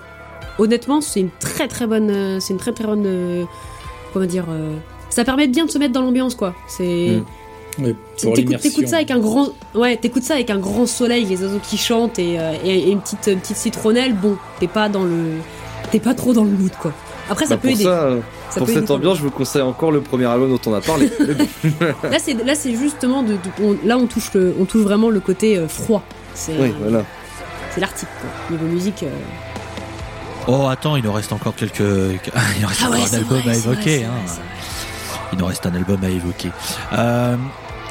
[0.57, 2.39] honnêtement, c'est une très très bonne.
[2.39, 3.03] C'est une très très bonne.
[3.05, 3.43] euh,
[4.13, 4.75] Comment dire euh,
[5.09, 6.55] Ça permet bien de se mettre dans l'ambiance, quoi.
[6.67, 7.17] C'est.
[7.19, 7.25] Mm.
[8.61, 9.47] T'écoutes ça avec un grand.
[9.75, 12.91] Ouais, t'écoutes ça avec un grand soleil, les oiseaux qui chantent et, euh, et- et
[12.91, 14.13] une petite, une petite citronnelle.
[14.13, 15.35] Bon, t'es pas dans le.
[15.91, 16.91] T'es pas trop dans le mood, quoi.
[17.29, 17.83] Après, ça Bah, peut pour aider.
[17.85, 18.19] ça, euh,
[18.49, 20.73] Ça pour peut cette aider ambiance, je vous conseille encore le premier album dont on
[20.73, 21.09] a parlé.
[22.03, 25.09] Là, c'est là, c'est justement de, de- on- là on touche le, on touche vraiment
[25.09, 26.03] le côté euh, froid.
[26.33, 27.03] C'est oui, voilà.
[27.73, 27.81] c'est.
[28.51, 29.03] Niveau musique.
[29.03, 29.09] euh,
[30.47, 31.79] Oh, attends, il nous reste encore quelques.
[31.81, 34.05] Il nous reste Ah ouais, un album vrai, à vrai, évoquer.
[34.05, 34.09] hein.
[34.25, 34.35] vrai.
[35.33, 36.49] Il nous reste un album à évoquer.
[36.93, 37.35] Euh,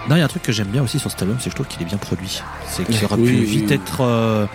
[0.08, 1.50] non, il y a un truc que j'aime bien aussi sur cet album, c'est que
[1.50, 2.42] je trouve qu'il est bien produit.
[2.66, 3.74] C'est qu'il aurait Oui, pu oui, vite oui.
[3.74, 4.00] être.
[4.02, 4.46] euh,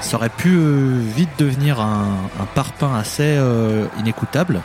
[0.00, 2.08] ça aurait pu euh, vite devenir un,
[2.40, 4.62] un parpaing assez euh, inécoutable.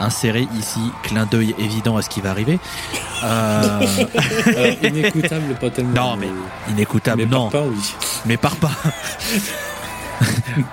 [0.00, 2.58] Inséré ici, clin d'œil évident à ce qui va arriver.
[3.22, 3.80] Euh,
[4.82, 5.92] inécoutable, pas tellement.
[5.94, 6.28] Non, mais
[6.70, 7.50] inécoutable, mais non.
[7.50, 7.94] pas, oui.
[8.26, 8.72] mais par pas.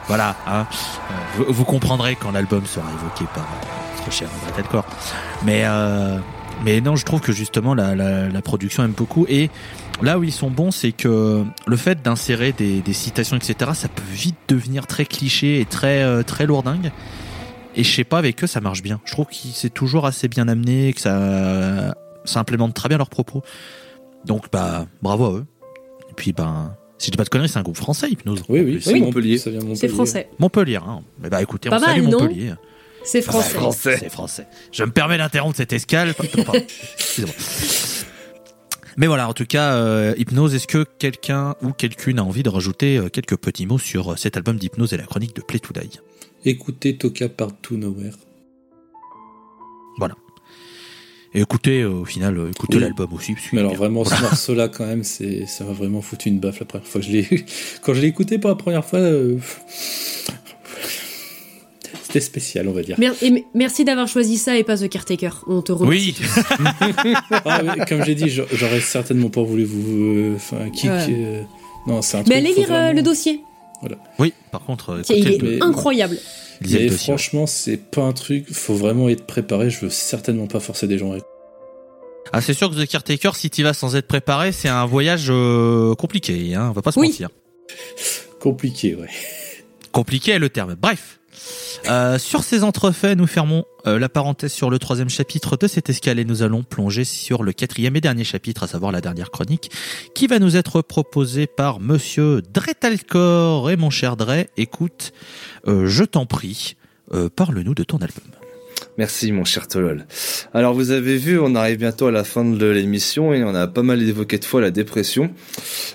[0.08, 0.66] voilà, hein.
[1.38, 3.44] Vous, vous comprendrez quand l'album sera évoqué par
[3.98, 4.86] notre cher André Delcor.
[5.44, 6.18] Mais euh,
[6.66, 9.26] Mais non, je trouve que justement la, la, la production aime beaucoup.
[9.30, 9.50] Et
[10.02, 13.88] là où ils sont bons, c'est que le fait d'insérer des, des citations, etc., ça
[13.88, 16.92] peut vite devenir très cliché et très euh, très lourdingue.
[17.76, 19.00] Et je sais pas, avec eux, ça marche bien.
[19.06, 21.96] Je trouve que c'est toujours assez bien amené, que ça,
[22.26, 23.42] ça implémente très bien leurs propos.
[24.26, 25.46] Donc, bah, bravo à eux.
[26.10, 28.44] Et puis, ben, si je dis pas de conneries, c'est un groupe français, Hypnose.
[28.50, 29.38] Oui, oui, c'est Montpellier.
[29.38, 29.94] Ça vient de C'est Montpellier.
[29.94, 30.30] français.
[30.40, 31.02] Montpellier, hein.
[31.22, 32.54] Mais bah, écoutez, Pas on salue non Montpellier.
[33.04, 33.50] C'est français.
[33.50, 33.98] Français.
[34.00, 34.48] C'est français.
[34.72, 36.14] Je me permets d'interrompre cette escale.
[36.98, 37.34] Excusez-moi.
[38.98, 42.50] Mais voilà, en tout cas, euh, Hypnose, est-ce que quelqu'un ou quelqu'une a envie de
[42.50, 45.60] rajouter euh, quelques petits mots sur euh, cet album d'Hypnose et la chronique de Play
[45.60, 46.00] to Die?
[46.46, 48.14] Écoutez Toka Partout Nowhere.
[51.36, 52.82] Et écoutez, euh, au final, écoutez Oui.
[52.82, 53.36] l'album aussi.
[53.54, 53.78] Mais alors bien.
[53.80, 54.30] vraiment, ce Voilà.
[54.30, 57.12] morceau-là, quand même, c'est, ça m'a vraiment foutu une baffe la première fois que je
[57.12, 57.46] l'ai,
[57.84, 59.00] quand je l'ai écouté pour la première fois.
[62.04, 63.00] C'était spécial, on va dire.
[63.00, 65.44] Mer- et m- merci d'avoir choisi ça et pas The Caretaker.
[65.48, 66.16] On te remercie.
[66.20, 67.14] Oui,
[67.46, 70.90] Ah, mais comme j'ai dit, j'a- j'aurais certainement pas voulu vous, euh, enfin, kick.
[70.90, 71.06] Ouais.
[71.10, 71.42] euh,
[71.88, 72.38] non, c'est un Mais truc.
[72.38, 73.42] allez faut lire euh, vraiment- le dossier.
[74.20, 74.34] oui.
[74.52, 76.18] Par contre, Tiens, il écoutez est le- mais- incroyable.
[76.62, 76.90] Mais dossier.
[76.90, 78.52] franchement, c'est pas un truc.
[78.52, 79.70] Faut vraiment être préparé.
[79.70, 81.14] Je veux certainement pas forcer des gens.
[81.14, 81.18] à-
[82.34, 85.28] Ah, c'est sûr que The Caretaker, si tu vas sans être préparé, c'est un voyage
[85.30, 86.54] euh, compliqué.
[86.54, 87.08] Hein, on va pas se Oui.
[87.08, 87.30] mentir.
[88.40, 89.08] Compliqué, ouais.
[89.92, 90.76] Compliqué est le terme.
[90.80, 91.19] Bref.
[91.88, 95.90] Euh, sur ces entrefaits, nous fermons euh, la parenthèse sur le troisième chapitre de cette
[95.90, 99.72] escale nous allons plonger sur le quatrième et dernier chapitre, à savoir la dernière chronique,
[100.14, 103.72] qui va nous être proposée par Monsieur Dretalcor.
[103.72, 105.14] Et mon cher Dre, écoute,
[105.68, 106.76] euh, je t'en prie,
[107.36, 108.24] parle-nous de ton album.
[108.98, 110.06] Merci mon cher Tolol.
[110.54, 113.68] Alors vous avez vu, on arrive bientôt à la fin de l'émission et on a
[113.68, 115.32] pas mal évoqué de fois la dépression.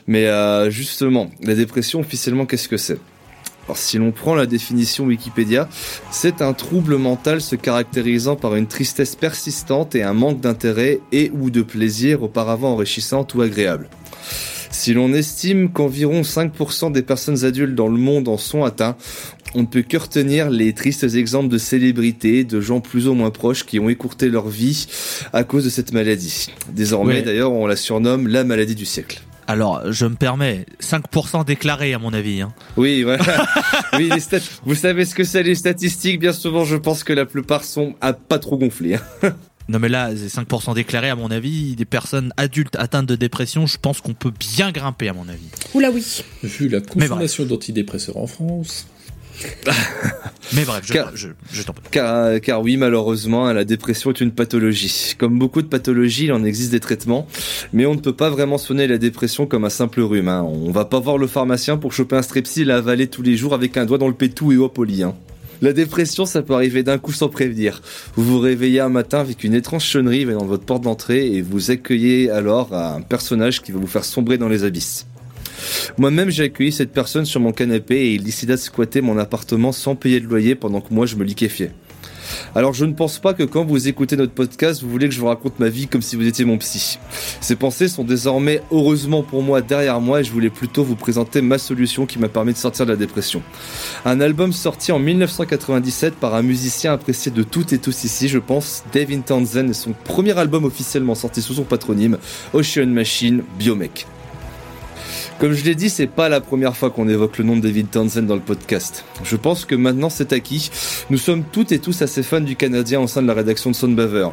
[0.07, 0.29] Mais
[0.71, 2.99] justement, la dépression officiellement qu'est-ce que c'est?
[3.67, 5.69] Alors, si l'on prend la définition Wikipédia,
[6.11, 11.31] c'est un trouble mental se caractérisant par une tristesse persistante et un manque d'intérêt et
[11.35, 13.89] ou de plaisir auparavant enrichissante ou agréable.
[14.71, 18.97] Si l'on estime qu'environ 5% des personnes adultes dans le monde en sont atteints,
[19.55, 23.31] on ne peut que retenir les tristes exemples de célébrités, de gens plus ou moins
[23.31, 24.87] proches qui ont écourté leur vie
[25.33, 26.49] à cause de cette maladie.
[26.73, 27.23] Désormais, Ouais.
[27.23, 29.23] d'ailleurs, on la surnomme la maladie du siècle.
[29.47, 32.41] Alors, je me permets, 5% déclarés à mon avis.
[32.41, 32.53] Hein.
[32.77, 33.47] Oui, voilà.
[33.95, 37.13] oui, les stat- vous savez ce que c'est les statistiques Bien souvent, je pense que
[37.13, 38.95] la plupart sont à pas trop gonflées.
[39.23, 39.33] hein.
[39.67, 43.67] Non mais là, c'est 5% déclarés à mon avis, des personnes adultes atteintes de dépression,
[43.67, 45.49] je pense qu'on peut bien grimper à mon avis.
[45.73, 46.23] Oula oui.
[46.43, 48.87] Vu la consommation d'antidépresseurs en France.
[50.55, 51.83] Mais bref, je, Car- je, je t'en prie.
[51.91, 55.15] Car, car oui, malheureusement, la dépression est une pathologie.
[55.19, 57.27] Comme beaucoup de pathologies, il en existe des traitements,
[57.73, 60.29] mais on ne peut pas vraiment soigner la dépression comme un simple rhume.
[60.29, 60.43] Hein.
[60.43, 63.55] On va pas voir le pharmacien pour choper un strepsil et l'avaler tous les jours
[63.55, 65.03] avec un doigt dans le pétou et au lit.
[65.03, 65.15] hein.
[65.63, 67.81] La dépression, ça peut arriver d'un coup sans prévenir.
[68.17, 71.71] Vous vous réveillez un matin avec une étrange sonnerie dans votre porte d'entrée et vous
[71.71, 75.07] accueillez alors un personnage qui va vous faire sombrer dans les abysses.
[75.99, 79.73] Moi-même, j'ai accueilli cette personne sur mon canapé et il décida de squatter mon appartement
[79.73, 81.71] sans payer de loyer pendant que moi je me liquéfiais.
[82.55, 85.21] Alors je ne pense pas que quand vous écoutez notre podcast, vous voulez que je
[85.21, 86.99] vous raconte ma vie comme si vous étiez mon psy.
[87.41, 91.43] Ces pensées sont désormais, heureusement pour moi, derrière moi et je voulais plutôt vous présenter
[91.43, 93.43] ma solution qui m'a permis de sortir de la dépression.
[94.05, 98.39] Un album sorti en 1997 par un musicien apprécié de toutes et tous ici, je
[98.39, 102.19] pense, Devin Townsend, et son premier album officiellement sorti sous son patronyme,
[102.53, 104.07] Ocean Machine Biomech.
[105.41, 107.91] Comme je l'ai dit, c'est pas la première fois qu'on évoque le nom de David
[107.91, 109.05] Townsend dans le podcast.
[109.25, 110.71] Je pense que maintenant c'est acquis.
[111.11, 113.75] Nous sommes toutes et tous assez fans du Canadien au sein de la rédaction de
[113.75, 114.29] Soundbaver.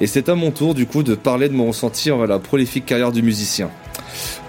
[0.00, 2.86] Et c'est à mon tour, du coup, de parler de mon ressenti envers la prolifique
[2.86, 3.68] carrière du musicien.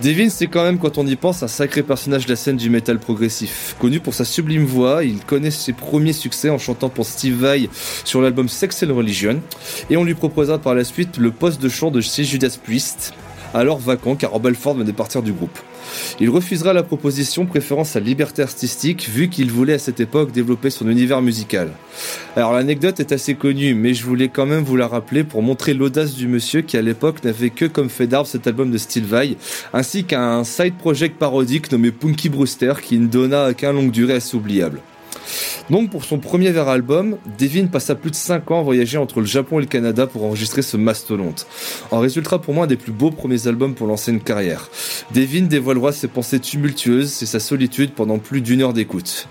[0.04, 2.70] Devin, c'est quand même, quand on y pense, un sacré personnage de la scène du
[2.70, 3.76] métal progressif.
[3.80, 7.70] Connu pour sa sublime voix, il connaît ses premiers succès en chantant pour Steve Vai
[8.04, 9.42] sur l'album Sex and Religion.
[9.90, 13.14] Et on lui proposa par la suite le poste de chant de chez Judas Priest,
[13.54, 15.58] alors vacant car Rob Halford venait de partir du groupe.
[16.20, 20.70] Il refusera la proposition préférant sa liberté artistique vu qu'il voulait à cette époque développer
[20.70, 21.72] son univers musical.
[22.36, 25.74] Alors l'anecdote est assez connue mais je voulais quand même vous la rappeler pour montrer
[25.74, 29.06] l'audace du monsieur qui à l'époque n'avait que comme fait d'arbre cet album de Steve
[29.06, 29.38] Vai
[29.74, 34.36] ainsi qu'un side project parodique nommé Punky Brewster qui ne donna qu'un longue durée assez
[34.36, 34.82] oubliable.
[35.70, 39.20] Donc pour son premier verre album, Devin passa plus de 5 ans à voyager entre
[39.20, 41.48] le Japon et le Canada pour enregistrer ce mastodonte.
[41.92, 44.70] En résultera pour moi un des plus beaux premiers albums pour lancer une carrière.
[45.14, 49.28] Devin dévoilera ses pensées tumultueuses et sa solitude pendant plus d'une heure d'écoute.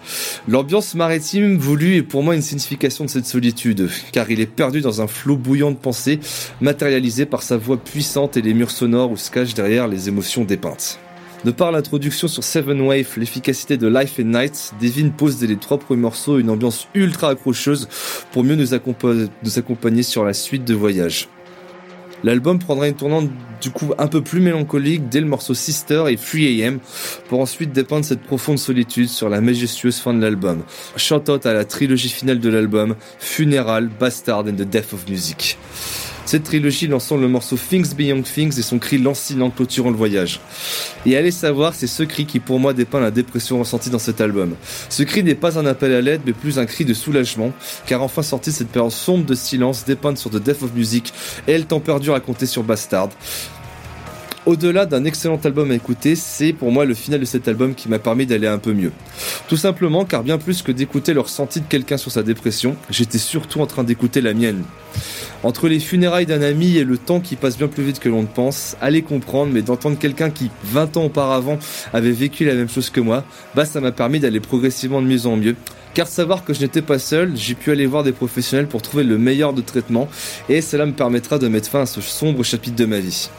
[0.48, 4.80] L'ambiance maritime voulue est pour moi une signification de cette solitude, car il est perdu
[4.80, 6.20] dans un flot bouillant de pensées,
[6.60, 10.44] matérialisé par sa voix puissante et les murs sonores où se cachent derrière les émotions
[10.44, 10.98] dépeintes.
[11.44, 15.56] De par l'introduction sur Seven Wave, l'efficacité de Life and Night, Devin pose dès les
[15.56, 17.86] trois premiers morceaux une ambiance ultra accrocheuse
[18.32, 21.28] pour mieux nous, accompa- nous accompagner sur la suite de voyage.
[22.22, 23.28] L'album prendra une tournante
[23.60, 26.78] du coup un peu plus mélancolique dès le morceau Sister et 3am
[27.28, 30.62] pour ensuite dépeindre cette profonde solitude sur la majestueuse fin de l'album.
[30.96, 35.58] Shout out à la trilogie finale de l'album, Funeral, Bastard and the Death of Music.
[36.26, 40.40] Cette trilogie lançant le morceau Things Beyond Things et son cri lancinant clôturant le voyage.
[41.04, 44.22] Et allez savoir, c'est ce cri qui pour moi dépeint la dépression ressentie dans cet
[44.22, 44.54] album.
[44.88, 47.52] Ce cri n'est pas un appel à l'aide, mais plus un cri de soulagement,
[47.86, 51.12] car enfin sorti cette période sombre de silence dépeinte sur The Death of Music
[51.46, 53.10] et le temps perdu à compter sur Bastard.
[54.46, 57.88] Au-delà d'un excellent album à écouter, c'est pour moi le final de cet album qui
[57.88, 58.92] m'a permis d'aller un peu mieux.
[59.48, 63.16] Tout simplement car bien plus que d'écouter le ressenti de quelqu'un sur sa dépression, j'étais
[63.16, 64.62] surtout en train d'écouter la mienne.
[65.44, 68.20] Entre les funérailles d'un ami et le temps qui passe bien plus vite que l'on
[68.20, 71.58] ne pense, allez comprendre, mais d'entendre quelqu'un qui, 20 ans auparavant,
[71.94, 73.24] avait vécu la même chose que moi,
[73.54, 75.56] bah ça m'a permis d'aller progressivement de mieux en mieux.
[75.94, 79.04] Car savoir que je n'étais pas seul, j'ai pu aller voir des professionnels pour trouver
[79.04, 80.06] le meilleur de traitement,
[80.50, 83.30] et cela me permettra de mettre fin à ce sombre chapitre de ma vie.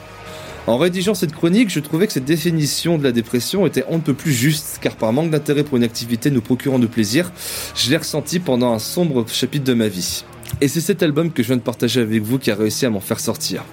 [0.67, 4.01] En rédigeant cette chronique, je trouvais que cette définition de la dépression était on ne
[4.01, 7.31] peut plus juste, car par manque d'intérêt pour une activité nous procurant de plaisir,
[7.75, 10.25] je l'ai ressenti pendant un sombre chapitre de ma vie.
[10.61, 12.89] Et c'est cet album que je viens de partager avec vous qui a réussi à
[12.89, 13.63] m'en faire sortir.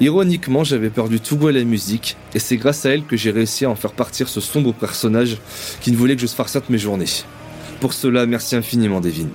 [0.00, 3.30] Ironiquement, j'avais perdu tout goût à la musique, et c'est grâce à elle que j'ai
[3.30, 5.36] réussi à en faire partir ce sombre personnage
[5.80, 7.22] qui ne voulait que je farcette mes journées.
[7.80, 9.28] Pour cela, merci infiniment, Devin.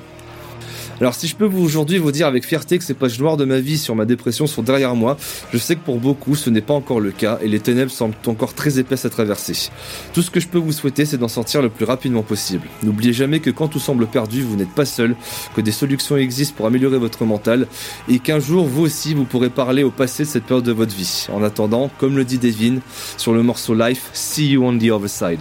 [1.00, 3.60] Alors si je peux aujourd'hui vous dire avec fierté que ces pages noires de ma
[3.60, 5.18] vie sur ma dépression sont derrière moi,
[5.54, 8.16] je sais que pour beaucoup ce n'est pas encore le cas et les ténèbres semblent
[8.26, 9.70] encore très épaisses à traverser.
[10.14, 12.68] Tout ce que je peux vous souhaiter c'est d'en sortir le plus rapidement possible.
[12.82, 15.16] N'oubliez jamais que quand tout semble perdu, vous n'êtes pas seul,
[15.56, 17.68] que des solutions existent pour améliorer votre mental
[18.10, 20.96] et qu'un jour vous aussi vous pourrez parler au passé de cette période de votre
[20.96, 21.28] vie.
[21.32, 22.80] En attendant, comme le dit Devin
[23.18, 25.40] sur le morceau Life, See You on the Other Side.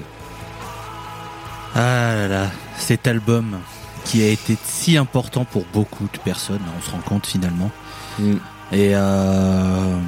[1.75, 3.59] Ah là là, cet album
[4.07, 7.71] qui a été si important pour beaucoup de personnes, on se rend compte finalement.
[8.19, 8.35] Mm.
[8.73, 9.99] Et, euh,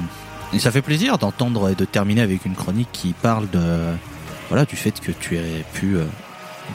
[0.53, 3.93] et ça fait plaisir d'entendre et de terminer avec une chronique qui parle de
[4.49, 6.05] voilà du fait que tu aies pu euh,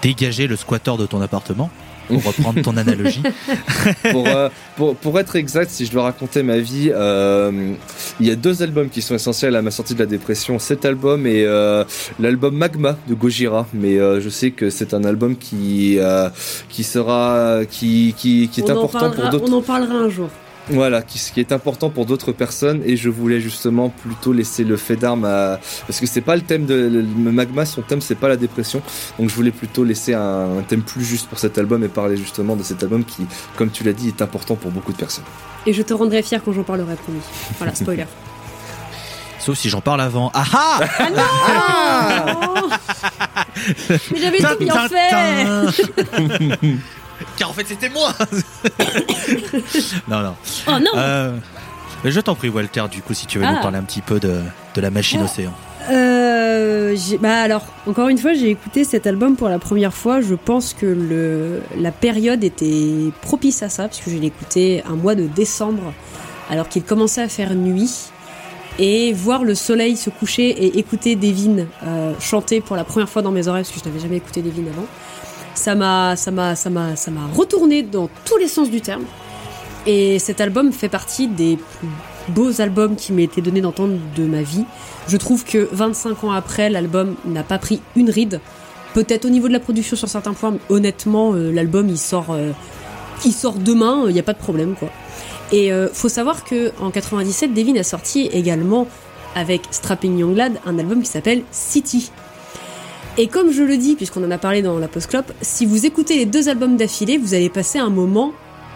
[0.03, 1.71] dégager le squatter de ton appartement.
[2.09, 3.23] Pour reprendre ton analogie.
[4.11, 7.75] pour, euh, pour, pour être exact, si je dois raconter ma vie, euh,
[8.21, 10.59] il y a deux albums qui sont essentiels à ma sortie de la dépression.
[10.59, 11.85] Cet album et euh,
[12.21, 13.67] l'album Magma de Gojira.
[13.73, 16.29] Mais euh, je sais que c'est un album qui euh,
[16.69, 19.53] qui sera qui qui, qui est on, important pour d'autres.
[19.53, 20.29] on en parlera un jour.
[20.71, 24.79] Voilà, qui, qui est important pour d'autres personnes et je voulais justement plutôt laisser le
[24.79, 27.03] fait d'armes à parce que c'est pas le thème de le,
[27.33, 28.81] magma, son thème c'est pas la dépression,
[29.19, 32.17] donc je voulais plutôt laisser un, un thème plus juste pour cet album et parler
[32.17, 35.25] justement de cet album qui, comme tu l'as dit, est important pour beaucoup de personnes.
[35.67, 37.21] Et je te rendrai fier quand j'en parlerai, promis.
[37.59, 38.07] Voilà, spoiler.
[39.39, 40.31] Sauf si j'en parle avant.
[40.33, 40.81] Ah ah
[42.57, 42.71] Oh
[44.13, 46.75] Mais j'avais tout bien fait
[47.37, 48.13] Car en fait c'était moi
[50.09, 50.35] Non, non.
[50.69, 51.33] Oh non Euh,
[52.05, 53.53] je t'en prie Walter, du coup si tu veux Ah.
[53.55, 54.41] nous parler un petit peu de,
[54.75, 55.53] de la machine océan.
[55.91, 60.21] Euh, bah alors, encore une fois, j'ai écouté cet album pour la première fois.
[60.23, 64.83] Je pense que le, la période était propice à ça, parce que je l'ai écouté
[64.89, 65.93] un mois de décembre,
[66.51, 67.91] alors qu'il commençait à faire nuit.
[68.81, 73.23] Et voir le soleil se coucher et écouter Devin euh, chanter pour la première fois
[73.23, 74.87] dans mes oreilles, parce que je n'avais jamais écouté Devin avant,
[75.55, 79.05] ça m'a, ça m'a, ça m'a, ça m'a retourné dans tous les sens du terme.
[79.87, 81.89] Et cet album fait partie des plus
[82.29, 84.65] beaux albums qui m'aient été donnés d'entendre de ma vie.
[85.09, 88.41] Je trouve que 25 ans après, l'album n'a pas pris une ride.
[88.95, 92.27] Peut-être au niveau de la production sur certains points, mais honnêtement, euh, l'album il sort,
[92.31, 92.53] euh,
[93.25, 94.89] il sort demain, il n'y a pas de problème quoi.
[95.53, 98.87] Et euh, faut savoir que en 97, Devin a sorti également
[99.35, 102.11] avec Strapping Young Lad un album qui s'appelle City.
[103.17, 106.17] Et comme je le dis, puisqu'on en a parlé dans la post-clop, si vous écoutez
[106.17, 108.33] les deux albums d'affilée, vous allez passer un moment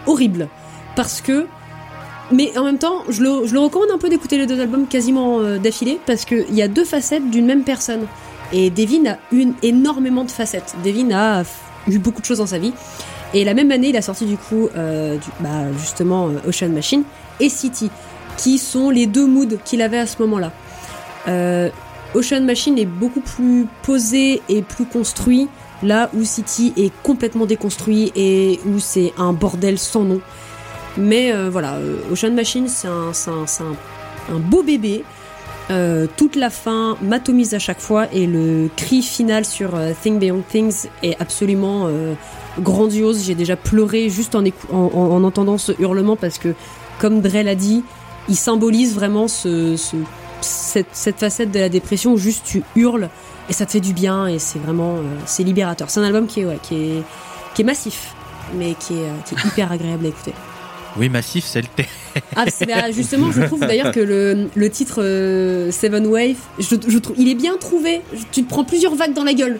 [0.07, 0.47] horrible.
[0.95, 1.45] Parce que
[2.31, 4.85] mais en même temps, je le, je le recommande un peu d'écouter les deux albums
[4.87, 8.05] quasiment euh, d'affilée parce qu'il y a deux facettes d'une même personne.
[8.53, 10.75] Et Devin a une énormément de facettes.
[10.83, 11.43] Devin a
[11.87, 12.73] eu beaucoup de choses dans sa vie.
[13.33, 17.03] Et la même année, il a sorti du coup, euh, bah, justement, euh, Ocean Machine
[17.39, 17.91] et City,
[18.37, 20.51] qui sont les deux moods qu'il avait à ce moment-là.
[21.27, 21.69] Euh,
[22.15, 25.47] Ocean Machine est beaucoup plus posé et plus construit,
[25.83, 30.19] là où City est complètement déconstruit et où c'est un bordel sans nom.
[30.97, 35.03] Mais euh, voilà, euh, Ocean Machine, c'est un, beau bébé.
[35.71, 40.17] Euh, toute la fin m'atomise à chaque fois et le cri final sur euh, Thing
[40.17, 41.87] Beyond Things est absolument
[42.59, 43.23] grandiose.
[43.23, 46.55] J'ai déjà pleuré juste en, en, en- en entendant ce hurlement parce que,
[46.99, 47.83] comme Dre l'a dit,
[48.29, 49.75] il symbolise vraiment ce-
[50.41, 53.09] cette, cette facette de la dépression où juste tu hurles
[53.49, 55.89] et ça te fait du bien et c'est vraiment euh, c'est libérateur.
[55.89, 57.03] C'est un album qui est, ouais, qui est,
[57.55, 58.13] qui est massif
[58.55, 60.33] mais qui est, euh, qui est hyper agréable à écouter.
[60.97, 61.85] Oui, Massif, c'est le thé.
[62.35, 66.97] Ah, bah, justement, je trouve d'ailleurs que le, le titre euh, Seven Wave, je, je
[66.97, 68.01] trouve, il est bien trouvé.
[68.31, 69.59] Tu te prends plusieurs vagues dans la gueule.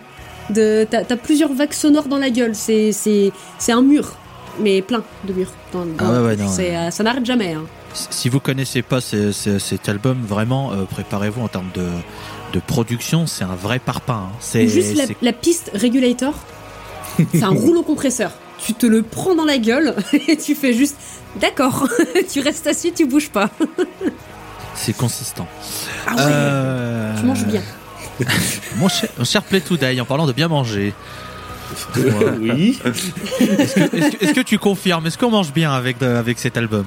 [0.50, 2.56] De, t'as, t'as plusieurs vagues sonores dans la gueule.
[2.56, 4.16] C'est, c'est, c'est un mur,
[4.60, 5.52] mais plein de murs.
[5.72, 7.54] Dans, dans- Ah ouais, ouais, non, c'est, euh, ça n'arrête jamais.
[7.54, 7.66] hein.
[7.94, 11.88] Si vous connaissez pas ce- ce- cet album, vraiment, euh, préparez-vous en termes de,
[12.54, 14.28] de production, c'est un vrai parpaing.
[14.32, 14.36] hein.
[14.40, 16.34] C'est juste la, piste Regulator,
[17.34, 18.32] c'est un rouleau compresseur.
[18.66, 19.96] Tu te le prends dans la gueule
[20.28, 20.98] et tu fais juste
[21.40, 21.88] d'accord.
[22.32, 23.50] tu restes assis, tu bouges pas.
[24.76, 25.48] c'est consistant.
[26.08, 27.62] Ah ouais, Euh, tu manges bien.
[28.78, 30.94] Mon cher, mon cher Play Today, en parlant de bien manger,
[32.42, 32.78] oui.
[33.40, 35.06] est-ce que, que- tu confirmes?
[35.08, 36.86] Est-ce qu'on mange bien avec, euh, avec cet album?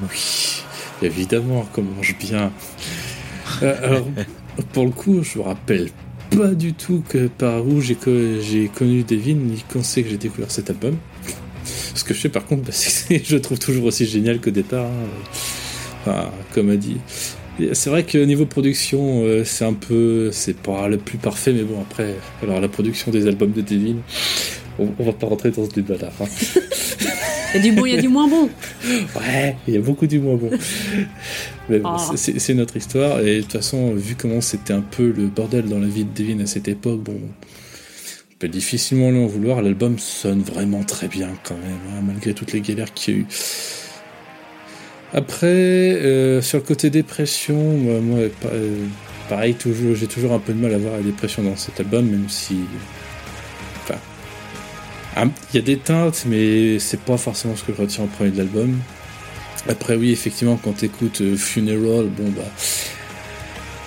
[1.03, 2.53] Évidemment qu'on mange bien.
[3.63, 4.07] Euh, alors,
[4.73, 5.89] pour le coup, je me rappelle
[6.37, 10.09] pas du tout que par où j'ai co- j'ai connu Devin, ni quand c'est que
[10.11, 10.97] j'ai découvert cet album.
[11.95, 14.51] Ce que je sais par contre, bah, c'est que je trouve toujours aussi génial qu'au
[14.51, 14.87] départ.
[14.87, 15.31] hein.
[16.07, 16.97] Enfin, comme a dit.
[17.75, 21.63] C'est vrai que niveau production, euh, c'est un peu, c'est pas le plus parfait, mais
[21.63, 23.97] bon après, alors la production des albums de Devin,
[24.79, 26.11] on, on va pas rentrer dans ce débat là.
[26.21, 26.25] hein.
[27.55, 28.49] Il y a du bon, il y a du moins bon.
[29.17, 30.51] Ouais, il y a beaucoup du moins bon.
[31.69, 32.13] Mais bon, Ah.
[32.17, 33.21] c'est- notre histoire.
[33.21, 36.11] Et de toute façon, vu comment c'était un peu le bordel dans la vie de
[36.15, 39.61] Devin à cette époque, bon, on peut difficilement lui en vouloir.
[39.61, 43.21] L'album sonne vraiment très bien quand même, hein, malgré toutes les galères qu'il y a
[43.21, 43.27] eu.
[45.15, 48.77] Après, euh, sur le côté dépression, moi, moi, euh,
[49.29, 52.07] pareil, toujours, j'ai toujours un peu de mal à voir la dépression dans cet album,
[52.07, 52.57] même si.
[55.17, 58.07] Ah, Il y a des teintes, mais c'est pas forcément ce que je retiens en
[58.07, 58.79] premier de l'album.
[59.69, 62.43] Après, oui, effectivement, quand t'écoutes euh, Funeral, bon bah.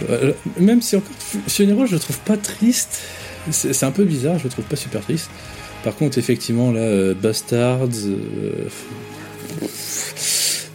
[0.10, 3.00] euh, même si encore Fu- Funeral, je le trouve pas triste.
[3.52, 5.30] C'est un peu bizarre, je le trouve pas super triste.
[5.84, 7.90] Par contre, effectivement, là, euh, Bastards.
[8.06, 8.70] euh,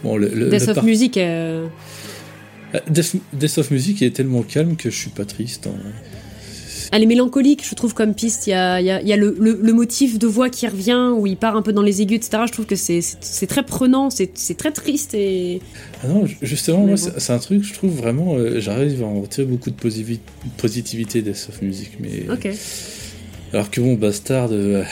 [0.03, 1.67] Bon, le, le- Death le of par- Music, euh,
[2.73, 5.67] Euh, Death, Death of Music est tellement calme que je suis pas triste.
[5.67, 5.77] hein.
[6.91, 8.47] Elle est mélancolique, je trouve, comme piste.
[8.47, 10.49] Il y a, il y a- il y a le, le- le motif de voix
[10.49, 12.43] qui revient, où il part un peu dans les aigus, etc.
[12.47, 13.01] Je trouve que c'est-
[13.47, 14.27] très prenant, c'est
[14.57, 15.61] très triste et.
[16.03, 17.11] Ah non, ju- justement, moi, bon.
[17.17, 19.75] c'est un truc, je trouve vraiment, euh, j'arrive à en retirer beaucoup de
[20.57, 22.47] positivité Death of Music, mais Ok.
[23.53, 24.83] alors que bon, Bastard, euh,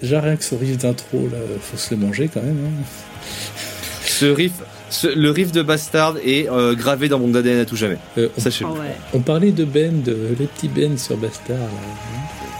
[0.00, 2.56] déjà rien que ce riff d'intro là, faut se le manger quand même.
[2.66, 2.84] hein.
[4.06, 4.52] Ce riff,
[4.92, 7.98] ce- le riff de Bastard est euh, gravé dans mon ADN à tout jamais.
[8.18, 8.70] Euh, on, Sachez-le.
[8.72, 8.96] Ah ouais.
[9.14, 11.56] on parlait de Ben, de les petits Ben sur Bastard.
[11.56, 11.64] Là,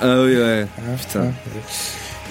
[0.01, 0.67] Ah oui, ouais.
[0.79, 1.21] hein, Putain.
[1.27, 1.33] hein.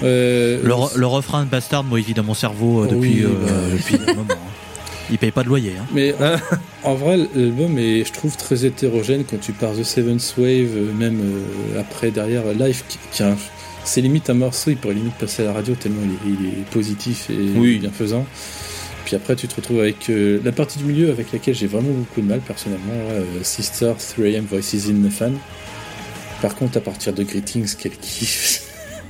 [0.04, 3.24] Euh, le, re- le refrain de Bastard, moi, il vit dans mon cerveau depuis, oui,
[3.24, 3.52] euh, bah.
[3.72, 4.26] depuis un moment.
[4.32, 4.36] hein.
[5.12, 5.74] Il paye pas de loyer.
[5.80, 5.86] Hein.
[5.94, 6.16] Mais
[6.84, 10.70] en, en vrai, l'album est, je trouve, très hétérogène quand tu pars The Seventh Wave,
[10.98, 13.38] même euh, après, derrière, Life, qui, qui a un-
[13.84, 16.48] c'est limite un morceau, il pourrait limite passer à la radio tellement il est, il
[16.50, 17.80] est positif et Oui.
[17.80, 18.26] bienfaisant.
[19.12, 21.92] Puis après, tu te retrouves avec euh, la partie du milieu avec laquelle j'ai vraiment
[21.92, 25.34] beaucoup de mal, personnellement, euh, Sister, 3am Voices in the Fan.
[26.42, 28.64] Par contre, à partir de Greetings, quel kiff!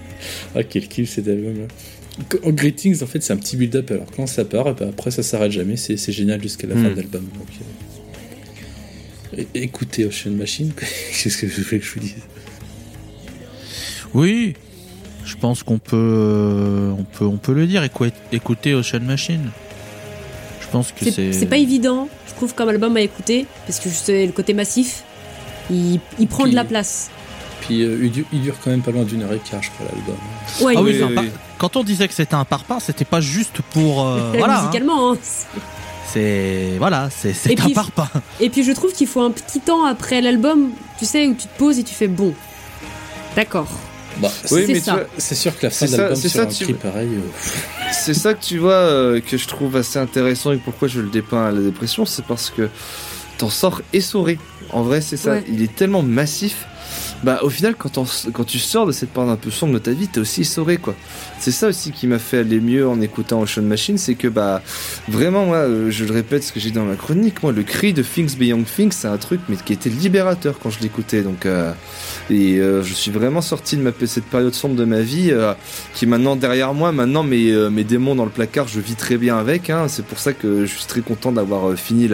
[0.55, 1.67] ah, quel kiff cet album-là!
[2.43, 3.91] En Greetings, en fait, c'est un petit build-up.
[3.91, 5.77] Alors, quand ça part, et ben, après, ça s'arrête jamais.
[5.77, 6.83] C'est génial jusqu'à la Hmm.
[6.85, 7.21] fin de l'album.
[7.37, 7.47] Donc,
[9.37, 10.71] euh, Écoutez Ocean Machine,
[11.21, 12.15] qu'est-ce que je voulais que je vous dise?
[14.15, 14.55] Oui,
[15.25, 17.83] je pense qu'on peut, euh, on peut, on peut le dire.
[17.83, 19.51] Écou- Écoutez Ocean Machine.
[20.71, 24.07] Je pense que C'est pas évident, je trouve, comme album à écouter, parce que juste
[24.07, 25.03] le côté massif,
[25.69, 27.09] il, il prend Puis- de la place.
[27.59, 29.69] Puis, euh, il, dure, il dure quand même pas loin d'une heure et quart, je
[29.71, 30.15] crois, l'album.
[30.61, 31.29] Ouais, Ah oui, oui, par- oui.
[31.59, 34.07] quand on disait que c'était un parpaing, c'était pas juste pour.
[34.07, 34.59] euh, voilà.
[34.59, 34.61] hein.
[34.61, 35.11] musicalement.
[35.11, 35.17] hein.
[36.07, 38.09] C'est voilà, c'est c'est Et un puis- parpaing.
[38.39, 41.47] Et puis je trouve qu'il faut un petit temps après l'album, tu sais, où tu
[41.47, 42.33] te poses et tu fais bon.
[43.35, 43.67] D'accord.
[44.19, 44.81] Bah, Oui, C'est mais
[45.17, 47.09] c'est sûr que la fin ça- l'album c'est sur ça, un tu- cri pareil.
[47.11, 50.99] euh, c'est ça que tu vois euh, que je trouve assez intéressant et pourquoi je
[51.01, 52.69] le dépeins à la dépression, c'est parce que
[53.37, 54.37] t'en sors essoré.
[54.71, 55.31] En vrai, c'est ça.
[55.33, 55.43] Ouais.
[55.49, 56.65] Il est tellement massif.
[57.23, 60.07] Bah, au final, quand, tu sors de cette part un peu sombre de ta vie,
[60.07, 60.95] t'es aussi essoré, quoi.
[61.39, 64.61] C'est ça aussi qui m'a fait aller mieux en écoutant Ocean Machine, c'est que, bah,
[65.07, 67.63] vraiment, moi, euh, je le répète ce que j'ai dit dans ma chronique, moi, le
[67.63, 71.21] cri de Things Beyond Things, c'est un truc, mais qui était libérateur quand je l'écoutais,
[71.21, 71.73] donc, euh,
[72.29, 75.31] et euh, je suis vraiment sorti de cette période sombre de ma vie,
[75.93, 76.91] qui est maintenant derrière moi.
[76.91, 79.69] Maintenant, mes, mes démons dans le placard, je vis très bien avec.
[79.69, 79.87] Hein.
[79.87, 82.09] C'est pour ça que je suis très content d'avoir fini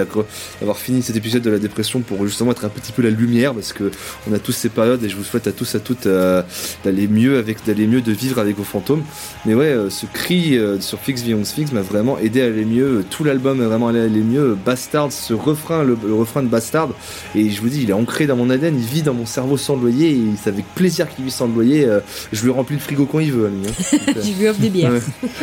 [0.75, 3.73] fini cet épisode de la dépression pour justement être un petit peu la lumière, parce
[3.73, 3.91] que
[4.29, 6.41] on a tous ces périodes et je vous souhaite à tous à toutes euh,
[6.83, 9.03] d'aller mieux avec, d'aller mieux, de vivre avec vos fantômes.
[9.45, 12.65] Mais ouais, euh, ce cri euh, sur Fix Beyond Fix m'a vraiment aidé à aller
[12.65, 13.05] mieux.
[13.09, 14.57] Tout l'album a vraiment allé aller mieux.
[14.65, 16.89] Bastard, ce refrain, le, le refrain de Bastard,
[17.35, 19.57] et je vous dis, il est ancré dans mon ADN, il vit dans mon cerveau
[19.57, 21.85] sans loyer, et c'est avec plaisir qu'il vit sans loyer.
[21.85, 21.99] euh,
[22.31, 23.67] je lui remplis le frigo quand il veut, ami.
[23.67, 23.97] hein.
[24.15, 24.91] Je lui offre des bières.
[24.91, 25.01] Ouais.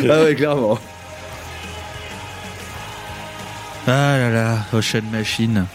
[0.09, 0.79] Ah ouais, clairement.
[3.87, 5.65] Ah là là, Ocean Machine,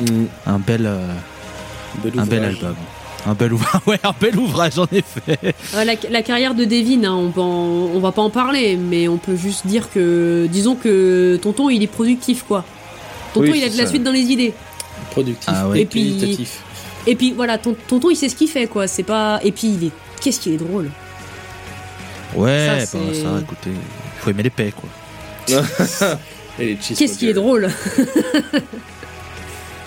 [0.00, 0.24] Mm.
[0.46, 1.06] un bel, euh,
[2.16, 2.74] un bel album.
[3.26, 5.38] Un bel ouvrage, ouais, un bel ouvrage en effet.
[5.74, 7.40] Euh, la, la carrière de Devin, hein, on,
[7.94, 11.82] on va pas en parler, mais on peut juste dire que, disons que Tonton, il
[11.82, 12.64] est productif, quoi.
[13.34, 14.54] Tonton, Oui, il a de la suite dans les idées.
[15.10, 15.80] Productif Ah ouais.
[15.80, 16.62] et Et puis- qualitatif.
[17.06, 18.86] Et puis voilà, ton- Tonton, il sait ce qu'il fait, quoi.
[18.86, 19.40] C'est pas.
[19.42, 19.92] Et puis, il est.
[20.20, 20.90] Qu'est-ce qu'il est drôle.
[22.34, 23.70] Ouais, Ça, bah, ça, écoutez,
[24.18, 24.88] faut aimer les paix, quoi.
[26.58, 27.68] Qu'est-ce qu'il est drôle.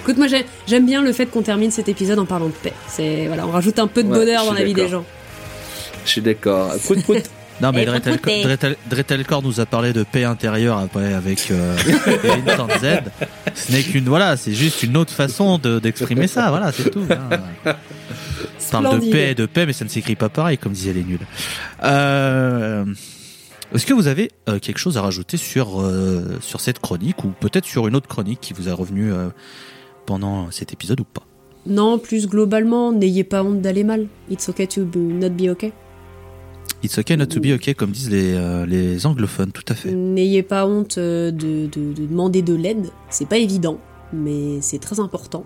[0.04, 2.74] Écoute, moi, j'ai- j'aime bien le fait qu'on termine cet épisode en parlant de paix.
[2.88, 5.06] C'est voilà, on rajoute un peu de Ouais, bonheur dans la vie des gens.
[6.06, 6.74] Je suis d'accord.
[6.84, 7.18] Prout, prout.
[7.62, 8.44] Non, mais Dretel- écoutez.
[8.44, 11.78] Dretel- Dretelcore nous a parlé de paix intérieure après avec euh,
[12.82, 13.02] Z.
[13.54, 17.06] Ce n'est qu'une, voilà, c'est juste une autre façon de- d'exprimer ça, voilà, c'est tout.
[17.12, 17.74] hein.
[18.74, 20.94] On parle de paix et de paix, mais ça ne s'écrit pas pareil, comme disaient
[20.94, 21.20] les nuls.
[21.84, 22.84] Euh,
[23.74, 27.30] Est-ce que vous avez euh, quelque chose à rajouter sur, euh, sur cette chronique, ou
[27.40, 29.30] peut-être sur une autre chronique qui vous est revenue euh,
[30.06, 31.24] pendant cet épisode ou pas
[31.66, 34.08] Non, plus globalement, n'ayez pas honte d'aller mal.
[34.30, 35.72] It's okay to be- not be okay.
[36.84, 39.92] It's okay not to be okay, comme disent les, euh, les anglophones, tout à fait.
[39.92, 42.88] N'ayez pas honte euh, de, de- de demander de l'aide.
[43.10, 43.78] C'est pas évident,
[44.12, 45.46] mais c'est très important.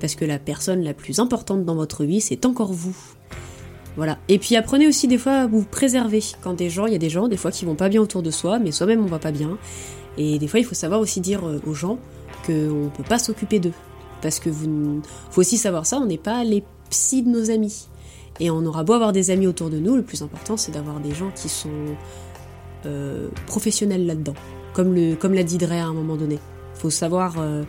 [0.00, 2.96] Parce que la personne la plus importante dans votre vie, c'est encore vous.
[3.96, 4.16] Voilà.
[4.28, 6.22] Et puis apprenez aussi des fois à vous préserver.
[6.42, 8.22] Quand des gens, il y a des gens, des fois, qui vont pas bien autour
[8.22, 9.58] de soi, mais soi-même on va pas bien.
[10.16, 11.98] Et des fois, il faut savoir aussi dire euh, aux gens
[12.46, 13.74] qu'on peut pas s'occuper d'eux.
[14.22, 15.02] Parce que vous.
[15.30, 17.86] faut aussi savoir ça, on n'est pas les psys de nos amis.
[18.38, 20.98] Et on aura beau avoir des amis autour de nous, le plus important c'est d'avoir
[21.00, 21.68] des gens qui sont
[22.86, 24.34] euh, professionnels là-dedans.
[24.72, 26.38] Comme le comme l'a dit Dre à un moment donné.
[26.74, 27.34] Faut savoir.
[27.38, 27.64] euh,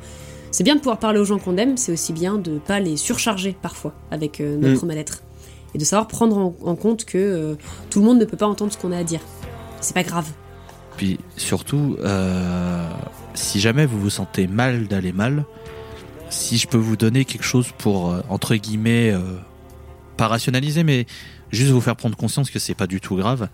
[0.51, 2.97] c'est bien de pouvoir parler aux gens qu'on aime, c'est aussi bien de pas les
[2.97, 5.23] surcharger parfois avec euh, notre mal-être.
[5.73, 7.55] Et de savoir prendre en, en compte que
[7.89, 9.21] tout le monde ne peut pas entendre ce qu'on a à dire.
[9.79, 10.27] C'est pas grave.
[10.97, 11.95] Puis surtout,
[13.33, 15.45] si jamais vous vous sentez mal d'aller mal,
[16.32, 19.19] si je peux vous donner quelque chose pour, euh, entre guillemets, euh,
[20.17, 21.05] pas rationaliser, mais
[21.51, 23.47] juste vous faire prendre conscience que c'est pas du tout grave,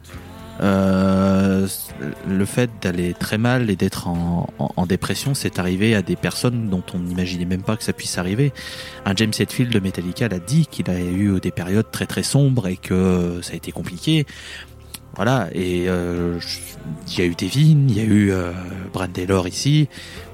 [0.59, 1.67] euh,
[2.27, 6.69] le fait d'aller très mal et d'être en, en- dépression, c'est arrivé à des personnes
[6.69, 8.53] dont on n'imaginait même pas que ça puisse arriver.
[9.05, 12.67] Un James Hetfield de Metallica l'a dit qu'il a eu des périodes très très sombres
[12.67, 14.25] et que ça a été compliqué.
[15.17, 16.37] Voilà, et euh,
[17.11, 18.51] il y a eu Devin, il y a eu euh,
[18.93, 19.87] Brad Taylor ici,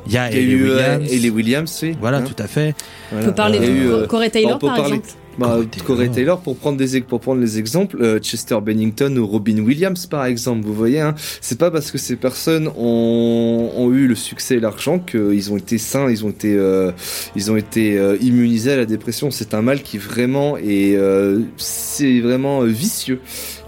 [0.05, 1.11] il y a Il y a eu euh, Williams.
[1.13, 1.95] Hayley Williams, oui.
[1.99, 2.75] Voilà, Hein, tout à fait.
[3.11, 3.25] voilà.
[3.25, 5.07] On peut parler de Corey Taylor par parler- exemple.
[5.35, 6.13] Bah, Corey Corey Taylor.
[6.15, 10.25] Taylor, pour prendre des pour prendre les exemples, euh, Chester Bennington ou Robin Williams par
[10.25, 14.57] exemple, vous voyez, hein, c'est pas parce que ces personnes ont, ont eu le succès
[14.57, 16.91] et l'argent qu'ils ont été sains, ils ont été euh,
[17.35, 19.31] ils ont été euh, immunisés à la dépression.
[19.31, 23.19] C'est un mal qui vraiment est euh, c'est vraiment euh, vicieux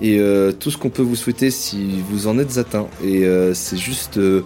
[0.02, 3.54] et euh, tout ce qu'on peut vous souhaiter si vous en êtes atteint et euh,
[3.54, 4.42] c'est juste euh,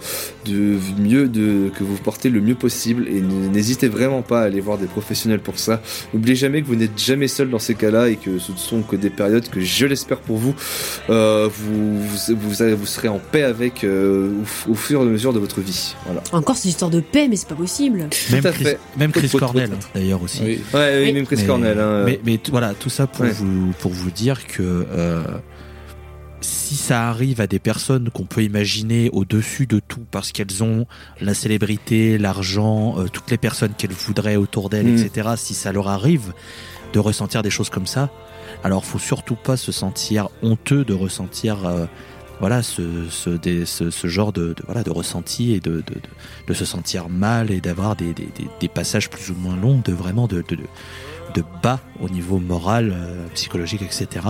[0.46, 4.42] de mieux de que vous vous portez le mieux possible et n- n'hésitez vraiment pas
[4.42, 5.82] à aller voir des professionnels pour ça.
[6.14, 8.82] N'oubliez jamais que vous n'êtes jamais seul dans ces cas-là et que ce ne sont
[8.82, 10.54] que des périodes que je l'espère pour vous,
[11.10, 14.30] euh, vous, vous, vous, vous serez en paix avec euh,
[14.68, 15.94] au, au fur et à mesure de votre vie.
[16.06, 16.22] Voilà.
[16.32, 18.08] Encore cette histoire de paix, mais c'est pas possible.
[18.30, 18.78] Même à Chris, fait.
[18.96, 20.40] même Chris Cornell, d'ailleurs aussi.
[20.44, 20.60] Oui.
[20.74, 21.12] Ouais, oui, Oui.
[21.12, 21.78] même Chris Mais- Cornell.
[21.80, 23.32] Hein, Mais, mais t- voilà, tout ça pour, Ouais.
[23.32, 25.22] vous, pour vous dire que euh,
[26.40, 30.86] si ça arrive à des personnes qu'on peut imaginer au-dessus de tout parce qu'elles ont
[31.20, 34.98] la célébrité, l'argent, euh, toutes les personnes qu'elles voudraient autour d'elles, Mm.
[34.98, 36.32] etc., si ça leur arrive
[36.92, 38.08] de ressentir des choses comme ça,
[38.64, 41.86] alors faut surtout pas se sentir honteux de ressentir euh,
[42.40, 45.94] voilà ce, ce, des- ce, ce genre de, de- voilà de ressenti et de, de,
[46.48, 49.82] de, se sentir mal et d'avoir des, des, des, des passages plus ou moins longs
[49.84, 54.26] de vraiment de, de bas au niveau moral, euh, psychologique, etc.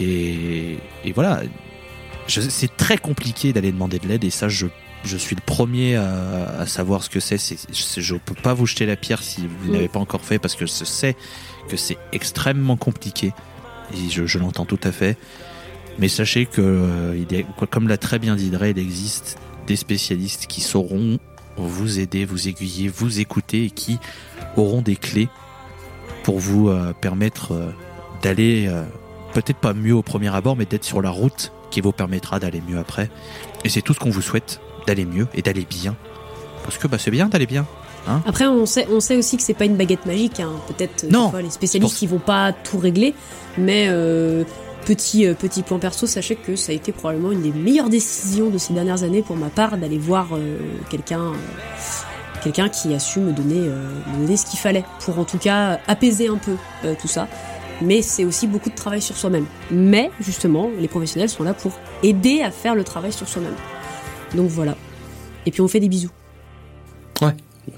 [0.00, 1.40] Et, et voilà,
[2.26, 4.66] c'est très compliqué d'aller demander de l'aide et ça je
[5.04, 7.38] je suis le premier à, à savoir ce que c'est.
[7.72, 9.72] Je peux pas vous jeter la pierre si vous Mm.
[9.72, 11.16] n'avez pas encore fait parce que je sais
[11.68, 13.32] que c'est extrêmement compliqué
[13.94, 15.16] et je, je l'entends tout à fait.
[16.00, 19.38] Mais sachez que, euh, il est, quoi- comme l'a très bien dit Dre, il existe
[19.68, 21.18] des spécialistes qui sauront
[21.56, 23.98] vous aider, vous aiguiller, vous écouter et qui
[24.56, 25.28] auront des clés
[26.24, 27.70] pour vous euh, permettre euh,
[28.22, 28.82] d'aller euh,
[29.34, 32.62] peut-être pas mieux au premier abord, mais d'être sur la route qui vous permettra d'aller
[32.66, 33.10] mieux après.
[33.64, 35.96] Et c'est tout ce qu'on vous souhaite, d'aller mieux et d'aller bien.
[36.64, 37.66] Parce que bah, c'est bien d'aller bien.
[38.26, 40.40] Après, on sait, on sait aussi que c'est pas une baguette magique.
[40.40, 40.52] Hein.
[40.68, 43.14] Peut-être euh, les spécialistes qui vont pas tout régler,
[43.58, 44.44] mais euh,
[44.86, 48.48] petit euh, petit point perso, sachez que ça a été probablement une des meilleures décisions
[48.48, 50.58] de ces dernières années pour ma part d'aller voir euh,
[50.90, 51.32] quelqu'un.
[52.42, 55.38] Quelqu'un qui a su me donner, euh, me donner ce qu'il fallait pour en tout
[55.38, 56.54] cas apaiser un peu
[56.84, 57.26] euh, tout ça.
[57.80, 59.46] Mais c'est aussi beaucoup de travail sur soi-même.
[59.70, 61.72] Mais justement, les professionnels sont là pour
[62.02, 63.54] aider à faire le travail sur soi-même.
[64.34, 64.76] Donc voilà.
[65.46, 66.10] Et puis on fait des bisous.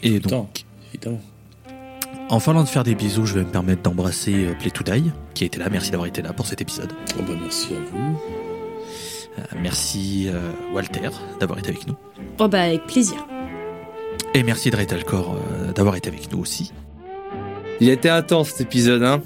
[0.02, 0.50] Et Tout le donc, temps,
[0.94, 1.20] évidemment.
[2.28, 5.10] en parlant de faire des bisous, je vais me permettre d'embrasser euh, Play to Die,
[5.34, 5.68] qui a été là.
[5.70, 6.92] Merci d'avoir été là pour cet épisode.
[7.18, 8.18] Oh, bah, merci à vous.
[9.38, 11.08] Euh, merci euh, Walter
[11.40, 11.94] d'avoir été avec nous.
[12.38, 13.26] Oh bah avec plaisir.
[14.34, 16.72] Et merci Dreitelcore euh, d'avoir été avec nous aussi.
[17.80, 19.22] Il a été intense cet épisode, hein.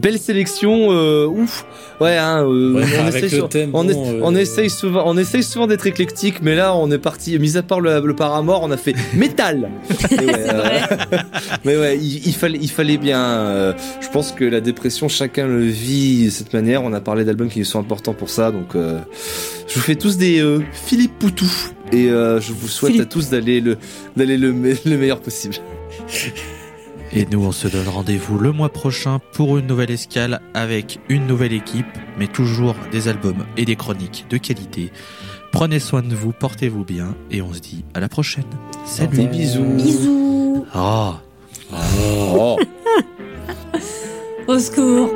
[0.00, 1.64] Belle sélection, euh, ouf.
[2.00, 4.70] Ouais, hein, euh, Ouais, on, avec essaye le thème, on, bon, est- euh, on essaye
[4.70, 7.36] souvent, on essaye souvent d'être éclectique, mais là, on est parti.
[7.38, 9.70] Mis à part le, le paramore, on a fait métal.
[10.10, 11.16] Mais ouais, euh,
[11.64, 13.20] mais ouais, il, il fallait, il fallait bien.
[13.20, 16.84] euh, je pense que la dépression, chacun le vit de cette manière.
[16.84, 19.00] On a parlé d'albums qui sont importants pour ça, donc euh,
[19.66, 21.50] je vous fais tous des euh, Philippe Poutou
[21.92, 23.08] et euh, je vous souhaite Philippe.
[23.08, 23.76] à tous d'aller le,
[24.16, 25.56] d'aller le, me- le meilleur possible.
[27.12, 31.26] Et nous, on se donne rendez-vous le mois prochain pour une nouvelle escale avec une
[31.26, 31.86] nouvelle équipe,
[32.18, 34.92] mais toujours des albums et des chroniques de qualité.
[35.50, 38.44] Prenez soin de vous, portez-vous bien, et on se dit à la prochaine.
[38.84, 39.18] Salut.
[39.18, 39.30] revoir.
[39.30, 39.64] bisous.
[39.64, 40.66] Bisous.
[40.74, 41.20] Ah.
[41.72, 42.58] Oh.
[44.48, 45.10] Au secours.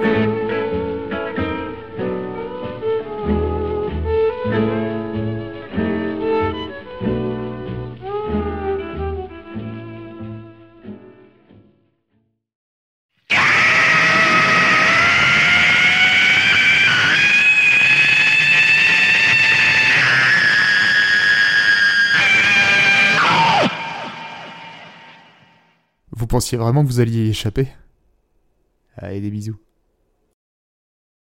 [26.32, 27.68] Pensiez vraiment que vous alliez y échapper?
[28.96, 29.58] Allez, des bisous.